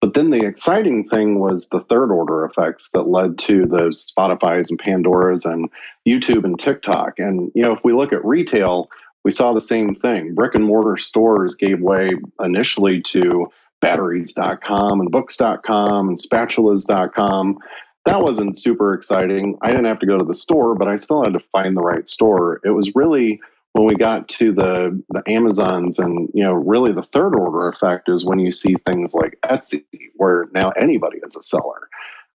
But 0.00 0.14
then 0.14 0.30
the 0.30 0.44
exciting 0.44 1.06
thing 1.06 1.38
was 1.38 1.68
the 1.68 1.82
third 1.82 2.10
order 2.10 2.44
effects 2.44 2.90
that 2.94 3.06
led 3.06 3.38
to 3.38 3.64
the 3.64 3.90
Spotify's 3.90 4.70
and 4.70 4.80
Pandora's 4.80 5.44
and 5.44 5.68
YouTube 6.04 6.42
and 6.42 6.58
TikTok. 6.58 7.20
And, 7.20 7.52
you 7.54 7.62
know, 7.62 7.74
if 7.74 7.84
we 7.84 7.92
look 7.92 8.12
at 8.12 8.24
retail, 8.24 8.90
we 9.24 9.30
saw 9.30 9.52
the 9.52 9.60
same 9.60 9.94
thing. 9.94 10.34
Brick 10.34 10.56
and 10.56 10.64
mortar 10.64 10.96
stores 10.96 11.54
gave 11.54 11.80
way 11.80 12.14
initially 12.40 13.00
to 13.02 13.52
batteries.com 13.80 15.00
and 15.00 15.10
books.com 15.10 16.08
and 16.08 16.18
spatulas.com. 16.18 17.58
That 18.04 18.22
wasn't 18.22 18.58
super 18.58 18.94
exciting. 18.94 19.58
I 19.62 19.70
didn't 19.70 19.86
have 19.86 19.98
to 19.98 20.06
go 20.06 20.16
to 20.16 20.24
the 20.24 20.34
store, 20.34 20.74
but 20.74 20.88
I 20.88 20.96
still 20.96 21.24
had 21.24 21.32
to 21.32 21.40
find 21.40 21.76
the 21.76 21.82
right 21.82 22.08
store. 22.08 22.60
It 22.64 22.70
was 22.70 22.94
really 22.94 23.40
when 23.72 23.84
we 23.84 23.94
got 23.94 24.28
to 24.28 24.52
the 24.52 25.02
the 25.10 25.22
Amazons 25.26 25.98
and 25.98 26.30
you 26.32 26.42
know 26.42 26.52
really 26.52 26.92
the 26.92 27.02
third 27.02 27.34
order 27.34 27.68
effect 27.68 28.08
is 28.08 28.24
when 28.24 28.38
you 28.38 28.50
see 28.50 28.74
things 28.86 29.12
like 29.12 29.38
Etsy 29.44 29.84
where 30.14 30.46
now 30.54 30.70
anybody 30.70 31.18
is 31.26 31.36
a 31.36 31.42
seller. 31.42 31.88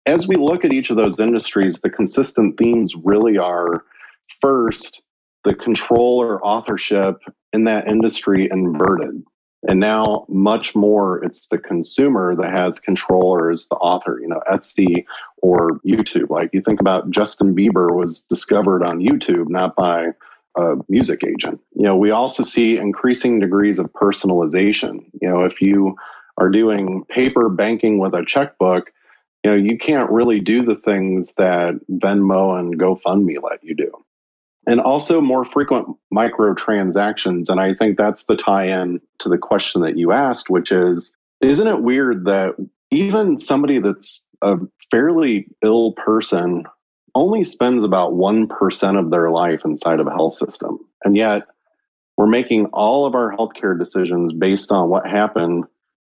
As 0.06 0.26
we 0.26 0.36
look 0.36 0.64
at 0.64 0.72
each 0.72 0.90
of 0.90 0.96
those 0.96 1.20
industries, 1.20 1.80
the 1.80 1.90
consistent 1.90 2.58
themes 2.58 2.94
really 2.96 3.38
are 3.38 3.84
first 4.40 5.02
the 5.44 5.54
control 5.54 6.18
or 6.18 6.44
authorship 6.44 7.20
in 7.52 7.64
that 7.64 7.86
industry 7.86 8.48
inverted. 8.50 9.22
And 9.66 9.80
now, 9.80 10.24
much 10.28 10.76
more, 10.76 11.22
it's 11.24 11.48
the 11.48 11.58
consumer 11.58 12.36
that 12.36 12.52
has 12.52 12.78
control 12.78 13.34
or 13.34 13.50
is 13.50 13.66
the 13.68 13.74
author, 13.74 14.18
you 14.20 14.28
know, 14.28 14.40
Etsy 14.48 15.04
or 15.38 15.80
YouTube. 15.80 16.30
Like 16.30 16.50
you 16.52 16.62
think 16.62 16.80
about 16.80 17.10
Justin 17.10 17.56
Bieber 17.56 17.92
was 17.92 18.22
discovered 18.22 18.84
on 18.84 19.00
YouTube, 19.00 19.48
not 19.48 19.74
by 19.74 20.10
a 20.56 20.76
music 20.88 21.24
agent. 21.24 21.60
You 21.74 21.82
know, 21.84 21.96
we 21.96 22.12
also 22.12 22.44
see 22.44 22.76
increasing 22.76 23.40
degrees 23.40 23.80
of 23.80 23.92
personalization. 23.92 25.06
You 25.20 25.28
know, 25.28 25.42
if 25.42 25.60
you 25.60 25.96
are 26.36 26.50
doing 26.50 27.04
paper 27.08 27.48
banking 27.48 27.98
with 27.98 28.14
a 28.14 28.24
checkbook, 28.24 28.92
you 29.42 29.50
know, 29.50 29.56
you 29.56 29.76
can't 29.76 30.10
really 30.10 30.38
do 30.38 30.62
the 30.62 30.76
things 30.76 31.34
that 31.34 31.74
Venmo 31.90 32.58
and 32.58 32.78
GoFundMe 32.78 33.42
let 33.42 33.64
you 33.64 33.74
do 33.74 33.90
and 34.68 34.80
also 34.80 35.22
more 35.22 35.46
frequent 35.46 35.88
microtransactions. 36.12 37.48
And 37.48 37.58
I 37.58 37.72
think 37.74 37.96
that's 37.96 38.26
the 38.26 38.36
tie 38.36 38.66
in 38.66 39.00
to 39.20 39.30
the 39.30 39.38
question 39.38 39.80
that 39.80 39.96
you 39.96 40.12
asked, 40.12 40.50
which 40.50 40.70
is 40.70 41.16
isn't 41.40 41.66
it 41.66 41.82
weird 41.82 42.26
that 42.26 42.54
even 42.90 43.38
somebody 43.38 43.80
that's 43.80 44.22
a 44.42 44.58
fairly 44.90 45.48
ill 45.62 45.92
person 45.92 46.64
only 47.14 47.44
spends 47.44 47.82
about 47.82 48.12
1% 48.12 48.98
of 48.98 49.10
their 49.10 49.30
life 49.30 49.62
inside 49.64 50.00
of 50.00 50.06
a 50.06 50.10
health 50.10 50.34
system? 50.34 50.78
And 51.02 51.16
yet, 51.16 51.44
we're 52.18 52.26
making 52.26 52.66
all 52.66 53.06
of 53.06 53.14
our 53.14 53.34
healthcare 53.34 53.78
decisions 53.78 54.34
based 54.34 54.70
on 54.70 54.90
what 54.90 55.06
happened 55.06 55.64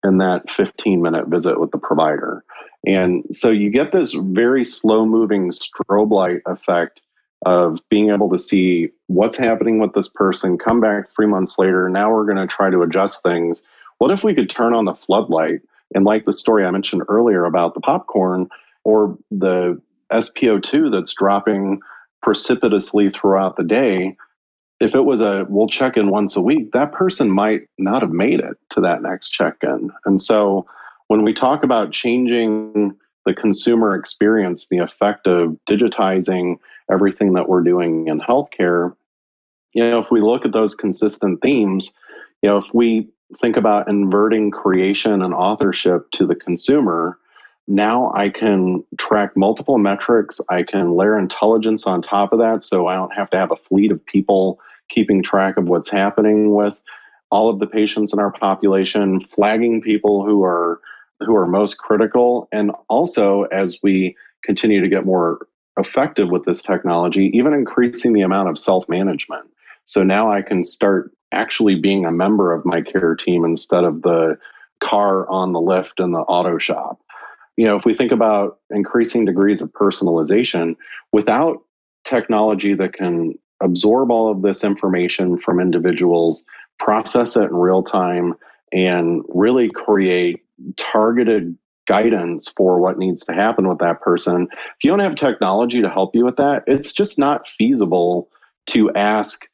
in 0.03 0.17
that 0.17 0.49
15 0.49 1.01
minute 1.01 1.27
visit 1.27 1.59
with 1.59 1.69
the 1.71 1.77
provider. 1.77 2.43
And 2.87 3.23
so 3.31 3.51
you 3.51 3.69
get 3.69 3.91
this 3.91 4.13
very 4.13 4.65
slow 4.65 5.05
moving 5.05 5.51
strobe 5.51 6.11
light 6.11 6.41
effect 6.47 7.01
of 7.45 7.79
being 7.89 8.09
able 8.09 8.29
to 8.29 8.39
see 8.39 8.89
what's 9.07 9.37
happening 9.37 9.79
with 9.79 9.93
this 9.93 10.07
person, 10.07 10.57
come 10.57 10.81
back 10.81 11.09
three 11.09 11.27
months 11.27 11.59
later. 11.59 11.89
Now 11.89 12.11
we're 12.11 12.25
going 12.25 12.37
to 12.37 12.47
try 12.47 12.69
to 12.69 12.81
adjust 12.81 13.23
things. 13.23 13.63
What 13.99 14.11
if 14.11 14.23
we 14.23 14.33
could 14.33 14.49
turn 14.49 14.73
on 14.73 14.85
the 14.85 14.95
floodlight 14.95 15.61
and, 15.93 16.03
like 16.03 16.25
the 16.25 16.33
story 16.33 16.65
I 16.65 16.71
mentioned 16.71 17.03
earlier 17.07 17.45
about 17.45 17.73
the 17.73 17.79
popcorn 17.79 18.49
or 18.83 19.17
the 19.31 19.81
SpO2 20.11 20.91
that's 20.91 21.13
dropping 21.13 21.79
precipitously 22.21 23.09
throughout 23.09 23.55
the 23.55 23.63
day? 23.63 24.15
If 24.79 24.93
it 24.93 25.05
was 25.05 25.21
a 25.21 25.45
we'll 25.49 25.67
check 25.67 25.97
in 25.97 26.09
once 26.09 26.35
a 26.35 26.41
week, 26.41 26.71
that 26.73 26.91
person 26.91 27.31
might 27.31 27.67
not 27.77 28.01
have 28.01 28.11
made 28.11 28.39
it 28.39 28.57
to 28.71 28.81
that 28.81 29.01
next 29.01 29.29
check 29.29 29.57
in. 29.63 29.91
And 30.05 30.21
so 30.21 30.67
when 31.07 31.23
we 31.23 31.33
talk 31.33 31.63
about 31.63 31.91
changing 31.91 32.95
the 33.25 33.33
consumer 33.33 33.95
experience, 33.95 34.67
the 34.67 34.77
effect 34.77 35.27
of 35.27 35.57
digitizing 35.69 36.57
everything 36.91 37.33
that 37.33 37.49
we're 37.49 37.61
doing 37.61 38.07
in 38.07 38.19
healthcare, 38.19 38.95
you 39.73 39.89
know, 39.89 39.99
if 39.99 40.11
we 40.11 40.21
look 40.21 40.45
at 40.45 40.53
those 40.53 40.75
consistent 40.75 41.41
themes, 41.41 41.93
you 42.41 42.49
know, 42.49 42.57
if 42.57 42.73
we 42.73 43.09
think 43.37 43.57
about 43.57 43.89
inverting 43.89 44.51
creation 44.51 45.21
and 45.21 45.33
authorship 45.33 46.09
to 46.11 46.25
the 46.25 46.35
consumer, 46.35 47.19
now 47.67 48.11
I 48.15 48.29
can 48.29 48.83
track 48.97 49.35
multiple 49.35 49.77
metrics. 49.77 50.39
I 50.49 50.63
can 50.63 50.95
layer 50.95 51.19
intelligence 51.19 51.85
on 51.85 52.01
top 52.01 52.31
of 52.31 52.39
that. 52.39 52.63
So 52.63 52.87
I 52.87 52.95
don't 52.95 53.13
have 53.13 53.29
to 53.31 53.37
have 53.37 53.51
a 53.51 53.57
fleet 53.57 53.91
of 53.91 54.05
people 54.05 54.59
keeping 54.89 55.21
track 55.21 55.57
of 55.57 55.67
what's 55.67 55.89
happening 55.89 56.55
with 56.55 56.79
all 57.29 57.49
of 57.49 57.59
the 57.59 57.67
patients 57.67 58.13
in 58.13 58.19
our 58.19 58.31
population, 58.31 59.19
flagging 59.19 59.81
people 59.81 60.25
who 60.25 60.43
are 60.43 60.79
who 61.19 61.35
are 61.35 61.47
most 61.47 61.77
critical. 61.77 62.47
And 62.51 62.71
also 62.89 63.43
as 63.43 63.79
we 63.81 64.15
continue 64.43 64.79
to 64.81 64.87
get 64.87 65.05
more 65.05 65.47
effective 65.77 66.29
with 66.29 66.45
this 66.45 66.63
technology, 66.63 67.31
even 67.33 67.53
increasing 67.53 68.13
the 68.13 68.21
amount 68.21 68.49
of 68.49 68.59
self 68.59 68.87
management. 68.89 69.45
So 69.85 70.03
now 70.03 70.31
I 70.31 70.41
can 70.41 70.63
start 70.63 71.11
actually 71.31 71.75
being 71.75 72.05
a 72.05 72.11
member 72.11 72.53
of 72.53 72.65
my 72.65 72.81
care 72.81 73.15
team 73.15 73.45
instead 73.45 73.83
of 73.83 74.01
the 74.01 74.37
car 74.79 75.29
on 75.29 75.53
the 75.53 75.61
lift 75.61 75.99
in 75.99 76.11
the 76.11 76.19
auto 76.19 76.57
shop. 76.57 76.99
You 77.55 77.65
know, 77.65 77.75
if 77.75 77.85
we 77.85 77.93
think 77.93 78.11
about 78.11 78.59
increasing 78.69 79.25
degrees 79.25 79.61
of 79.61 79.71
personalization 79.71 80.75
without 81.11 81.63
technology 82.03 82.73
that 82.75 82.93
can 82.93 83.33
absorb 83.61 84.11
all 84.11 84.29
of 84.31 84.43
this 84.43 84.63
information 84.63 85.37
from 85.37 85.59
individuals, 85.59 86.45
process 86.79 87.35
it 87.35 87.43
in 87.43 87.55
real 87.55 87.81
time, 87.81 88.35
and 88.71 89.23
really 89.29 89.69
create 89.69 90.43
targeted 90.75 91.57
guidance 91.87 92.53
for 92.55 92.79
what 92.79 92.97
needs 92.97 93.25
to 93.25 93.33
happen 93.33 93.67
with 93.67 93.79
that 93.79 94.01
person. 94.01 94.47
If 94.51 94.83
you 94.83 94.89
don't 94.89 94.99
have 94.99 95.15
technology 95.15 95.81
to 95.81 95.89
help 95.89 96.15
you 96.15 96.25
with 96.25 96.37
that, 96.37 96.63
it's 96.67 96.93
just 96.93 97.17
not 97.17 97.47
feasible 97.47 98.29
to 98.67 98.93
ask 98.93 99.47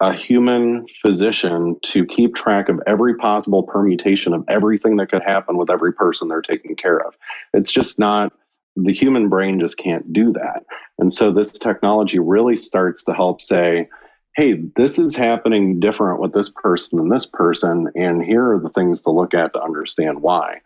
a 0.00 0.12
human 0.12 0.86
physician 1.02 1.76
to 1.82 2.06
keep 2.06 2.34
track 2.34 2.68
of 2.68 2.80
every 2.86 3.16
possible 3.16 3.64
permutation 3.64 4.32
of 4.32 4.44
everything 4.48 4.96
that 4.96 5.10
could 5.10 5.22
happen 5.22 5.56
with 5.56 5.70
every 5.70 5.92
person 5.92 6.28
they're 6.28 6.42
taking 6.42 6.76
care 6.76 6.98
of. 6.98 7.16
It's 7.52 7.72
just 7.72 7.98
not, 7.98 8.32
the 8.76 8.92
human 8.92 9.28
brain 9.28 9.58
just 9.58 9.76
can't 9.76 10.12
do 10.12 10.32
that. 10.34 10.64
And 11.00 11.12
so 11.12 11.32
this 11.32 11.50
technology 11.50 12.20
really 12.20 12.54
starts 12.54 13.04
to 13.04 13.12
help 13.12 13.42
say, 13.42 13.88
hey, 14.36 14.62
this 14.76 15.00
is 15.00 15.16
happening 15.16 15.80
different 15.80 16.20
with 16.20 16.32
this 16.32 16.48
person 16.48 17.00
and 17.00 17.10
this 17.10 17.26
person, 17.26 17.88
and 17.96 18.22
here 18.22 18.52
are 18.52 18.60
the 18.60 18.70
things 18.70 19.02
to 19.02 19.10
look 19.10 19.34
at 19.34 19.52
to 19.54 19.60
understand 19.60 20.22
why. 20.22 20.60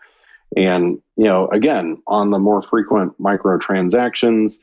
And, 0.57 1.01
you 1.17 1.25
know, 1.25 1.49
again, 1.49 2.03
on 2.07 2.31
the 2.31 2.39
more 2.39 2.63
frequent 2.63 3.21
microtransactions, 3.21 4.59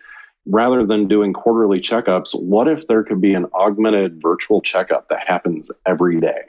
rather 0.46 0.86
than 0.86 1.08
doing 1.08 1.34
quarterly 1.34 1.80
checkups, 1.80 2.40
what 2.40 2.68
if 2.68 2.88
there 2.88 3.04
could 3.04 3.22
be 3.22 3.34
an 3.34 3.48
augmented 3.54 4.22
virtual 4.22 4.62
checkup 4.62 5.08
that 5.10 5.28
happens 5.28 5.72
every 5.86 6.20
day? 6.20 6.42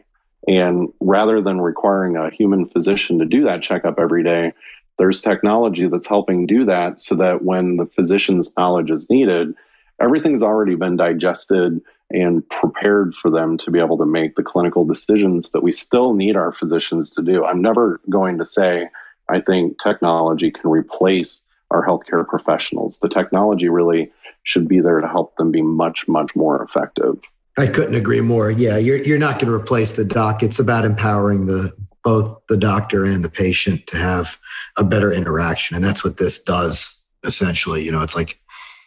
And 0.48 0.88
rather 1.00 1.42
than 1.42 1.60
requiring 1.60 2.16
a 2.16 2.30
human 2.30 2.66
physician 2.66 3.18
to 3.18 3.26
do 3.26 3.44
that 3.44 3.62
checkup 3.62 3.98
every 3.98 4.24
day, 4.24 4.52
there's 4.98 5.22
technology 5.22 5.86
that's 5.86 6.06
helping 6.06 6.46
do 6.46 6.64
that 6.66 7.00
so 7.00 7.14
that 7.16 7.42
when 7.42 7.76
the 7.76 7.86
physician's 7.86 8.54
knowledge 8.56 8.90
is 8.90 9.08
needed, 9.08 9.54
everything's 10.00 10.42
already 10.42 10.74
been 10.74 10.96
digested 10.96 11.80
and 12.10 12.48
prepared 12.48 13.14
for 13.14 13.30
them 13.30 13.56
to 13.58 13.70
be 13.70 13.78
able 13.78 13.98
to 13.98 14.06
make 14.06 14.34
the 14.34 14.42
clinical 14.42 14.84
decisions 14.84 15.50
that 15.50 15.62
we 15.62 15.72
still 15.72 16.12
need 16.14 16.36
our 16.36 16.52
physicians 16.52 17.14
to 17.14 17.22
do. 17.22 17.44
I'm 17.44 17.62
never 17.62 18.00
going 18.10 18.38
to 18.38 18.46
say, 18.46 18.88
I 19.30 19.40
think 19.40 19.80
technology 19.80 20.50
can 20.50 20.70
replace 20.70 21.44
our 21.70 21.86
healthcare 21.86 22.26
professionals. 22.26 22.98
The 22.98 23.08
technology 23.08 23.68
really 23.68 24.10
should 24.42 24.68
be 24.68 24.80
there 24.80 25.00
to 25.00 25.08
help 25.08 25.36
them 25.36 25.50
be 25.50 25.62
much, 25.62 26.08
much 26.08 26.34
more 26.34 26.62
effective. 26.62 27.18
I 27.58 27.66
couldn't 27.66 27.94
agree 27.94 28.20
more. 28.20 28.50
Yeah, 28.50 28.76
you're 28.76 28.98
you're 28.98 29.18
not 29.18 29.38
going 29.38 29.52
to 29.52 29.54
replace 29.54 29.92
the 29.92 30.04
doc. 30.04 30.42
It's 30.42 30.58
about 30.58 30.84
empowering 30.84 31.46
the 31.46 31.72
both 32.02 32.40
the 32.48 32.56
doctor 32.56 33.04
and 33.04 33.24
the 33.24 33.30
patient 33.30 33.86
to 33.88 33.96
have 33.96 34.38
a 34.78 34.84
better 34.84 35.12
interaction, 35.12 35.76
and 35.76 35.84
that's 35.84 36.02
what 36.02 36.16
this 36.16 36.42
does 36.42 37.04
essentially. 37.24 37.84
You 37.84 37.92
know, 37.92 38.02
it's 38.02 38.16
like 38.16 38.38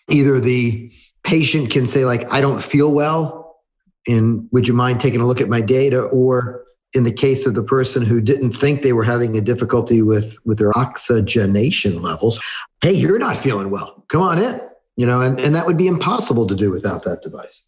either 0.09 0.39
the 0.39 0.91
patient 1.23 1.69
can 1.69 1.85
say 1.85 2.05
like, 2.05 2.31
"I 2.33 2.41
don't 2.41 2.63
feel 2.63 2.91
well," 2.91 3.61
and 4.07 4.47
would 4.51 4.67
you 4.67 4.73
mind 4.73 4.99
taking 4.99 5.21
a 5.21 5.27
look 5.27 5.41
at 5.41 5.49
my 5.49 5.61
data, 5.61 6.01
or 6.01 6.63
in 6.93 7.03
the 7.03 7.11
case 7.11 7.45
of 7.45 7.55
the 7.55 7.63
person 7.63 8.03
who 8.05 8.21
didn't 8.21 8.53
think 8.53 8.81
they 8.81 8.93
were 8.93 9.03
having 9.03 9.35
a 9.37 9.41
difficulty 9.41 10.01
with 10.01 10.37
with 10.45 10.57
their 10.57 10.75
oxygenation 10.77 12.01
levels 12.01 12.39
hey 12.81 12.93
you're 12.93 13.19
not 13.19 13.35
feeling 13.35 13.69
well. 13.69 14.03
Come 14.09 14.21
on 14.21 14.41
in 14.41 14.61
you 14.95 15.05
know 15.05 15.21
and, 15.21 15.39
and 15.39 15.55
that 15.55 15.65
would 15.65 15.77
be 15.77 15.87
impossible 15.87 16.47
to 16.47 16.55
do 16.55 16.71
without 16.71 17.03
that 17.03 17.21
device. 17.21 17.65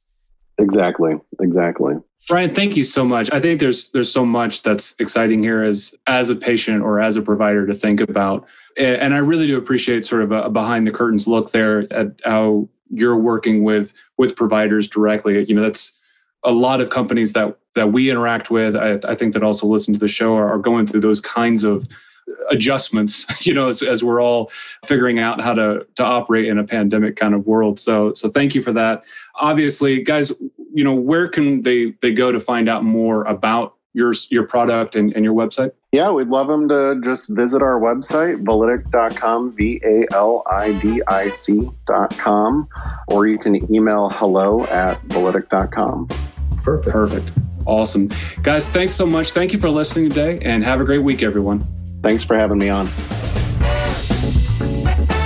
Exactly 0.57 1.15
exactly. 1.41 1.95
Brian 2.27 2.55
thank 2.55 2.75
you 2.75 2.83
so 2.83 3.05
much. 3.05 3.29
I 3.31 3.39
think 3.39 3.59
there's 3.59 3.89
there's 3.91 4.11
so 4.11 4.25
much 4.25 4.63
that's 4.63 4.95
exciting 4.99 5.43
here 5.43 5.63
as 5.63 5.95
as 6.07 6.29
a 6.29 6.35
patient 6.35 6.81
or 6.81 6.99
as 6.99 7.17
a 7.17 7.21
provider 7.21 7.65
to 7.67 7.73
think 7.73 8.01
about. 8.01 8.45
And 8.77 9.13
i 9.13 9.19
really 9.19 9.47
do 9.47 9.57
appreciate 9.57 10.05
sort 10.05 10.21
of 10.21 10.31
a 10.31 10.49
behind 10.49 10.85
the 10.85 10.91
curtains 10.91 11.27
look 11.27 11.51
there 11.51 11.91
at 11.93 12.07
how 12.25 12.67
you're 12.89 13.17
working 13.17 13.63
with 13.63 13.93
with 14.17 14.35
providers 14.35 14.88
directly. 14.88 15.43
You 15.45 15.55
know 15.55 15.63
that's 15.63 15.99
a 16.45 16.51
lot 16.51 16.79
of 16.79 16.89
companies 16.89 17.34
that 17.34 17.58
that 17.73 17.91
we 17.91 18.10
interact 18.10 18.49
with, 18.49 18.75
I, 18.75 18.99
I 19.08 19.15
think 19.15 19.34
that 19.34 19.43
also 19.43 19.67
listen 19.67 19.93
to 19.93 19.99
the 19.99 20.08
show 20.08 20.36
are, 20.36 20.49
are, 20.49 20.58
going 20.58 20.88
through 20.88 21.01
those 21.01 21.19
kinds 21.19 21.65
of 21.65 21.89
adjustments. 22.49 23.25
You 23.45 23.53
know, 23.53 23.67
as, 23.67 23.84
as 23.84 24.03
we're 24.03 24.21
all 24.21 24.49
figuring 24.86 25.19
out 25.19 25.41
how 25.41 25.53
to 25.53 25.86
to 25.95 26.03
operate 26.03 26.47
in 26.47 26.58
a 26.58 26.63
pandemic 26.63 27.15
kind 27.15 27.34
of 27.34 27.45
world. 27.47 27.79
So 27.79 28.13
so 28.13 28.29
thank 28.29 28.55
you 28.55 28.62
for 28.62 28.71
that. 28.73 29.03
Obviously, 29.36 30.01
guys, 30.01 30.31
you 30.73 30.84
know, 30.84 30.95
where 30.95 31.27
can 31.27 31.62
they 31.62 31.93
they 32.01 32.13
go 32.13 32.31
to 32.31 32.39
find 32.39 32.69
out 32.69 32.84
more 32.84 33.23
about 33.25 33.75
your 33.93 34.13
your 34.29 34.43
product 34.43 34.95
and, 34.95 35.13
and 35.13 35.23
your 35.23 35.34
website? 35.34 35.71
Yeah, 35.91 36.12
we'd 36.12 36.27
love 36.27 36.47
them 36.47 36.67
to 36.69 36.99
just 37.03 37.29
visit 37.29 37.62
our 37.62 37.79
website, 37.79 38.43
validic.com, 38.43 39.55
V 39.55 39.81
A 39.84 40.05
L 40.13 40.43
I 40.51 40.73
D 40.73 41.01
I 41.08 41.29
C.com, 41.29 42.67
or 43.08 43.27
you 43.27 43.38
can 43.38 43.73
email 43.73 44.10
hello 44.10 44.65
at 44.65 45.01
validic.com. 45.08 46.10
Perfect. 46.65 46.91
Perfect. 46.91 47.32
Awesome. 47.65 48.10
Guys, 48.43 48.67
thanks 48.67 48.93
so 48.93 49.06
much. 49.06 49.32
Thank 49.32 49.54
you 49.54 49.60
for 49.60 49.69
listening 49.69 50.10
today 50.10 50.39
and 50.41 50.63
have 50.63 50.82
a 50.82 50.84
great 50.84 50.99
week, 51.04 51.23
everyone. 51.23 51.65
Thanks 52.01 52.23
for 52.23 52.38
having 52.38 52.58
me 52.58 52.69
on. 52.69 52.88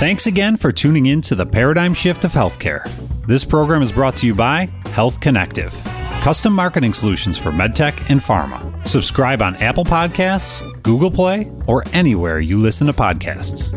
Thanks 0.00 0.26
again 0.26 0.56
for 0.56 0.72
tuning 0.72 1.06
in 1.06 1.20
to 1.22 1.34
the 1.34 1.44
Paradigm 1.44 1.92
Shift 1.92 2.24
of 2.24 2.32
Healthcare. 2.32 2.90
This 3.26 3.44
program 3.44 3.82
is 3.82 3.92
brought 3.92 4.16
to 4.16 4.26
you 4.26 4.34
by 4.34 4.70
Health 4.86 5.20
Connective, 5.20 5.72
custom 6.22 6.54
marketing 6.54 6.94
solutions 6.94 7.36
for 7.36 7.50
medtech 7.50 8.10
and 8.10 8.20
pharma. 8.20 8.86
Subscribe 8.88 9.42
on 9.42 9.56
Apple 9.56 9.84
Podcasts, 9.84 10.82
Google 10.82 11.10
Play, 11.10 11.50
or 11.66 11.84
anywhere 11.92 12.40
you 12.40 12.58
listen 12.58 12.86
to 12.86 12.94
podcasts. 12.94 13.74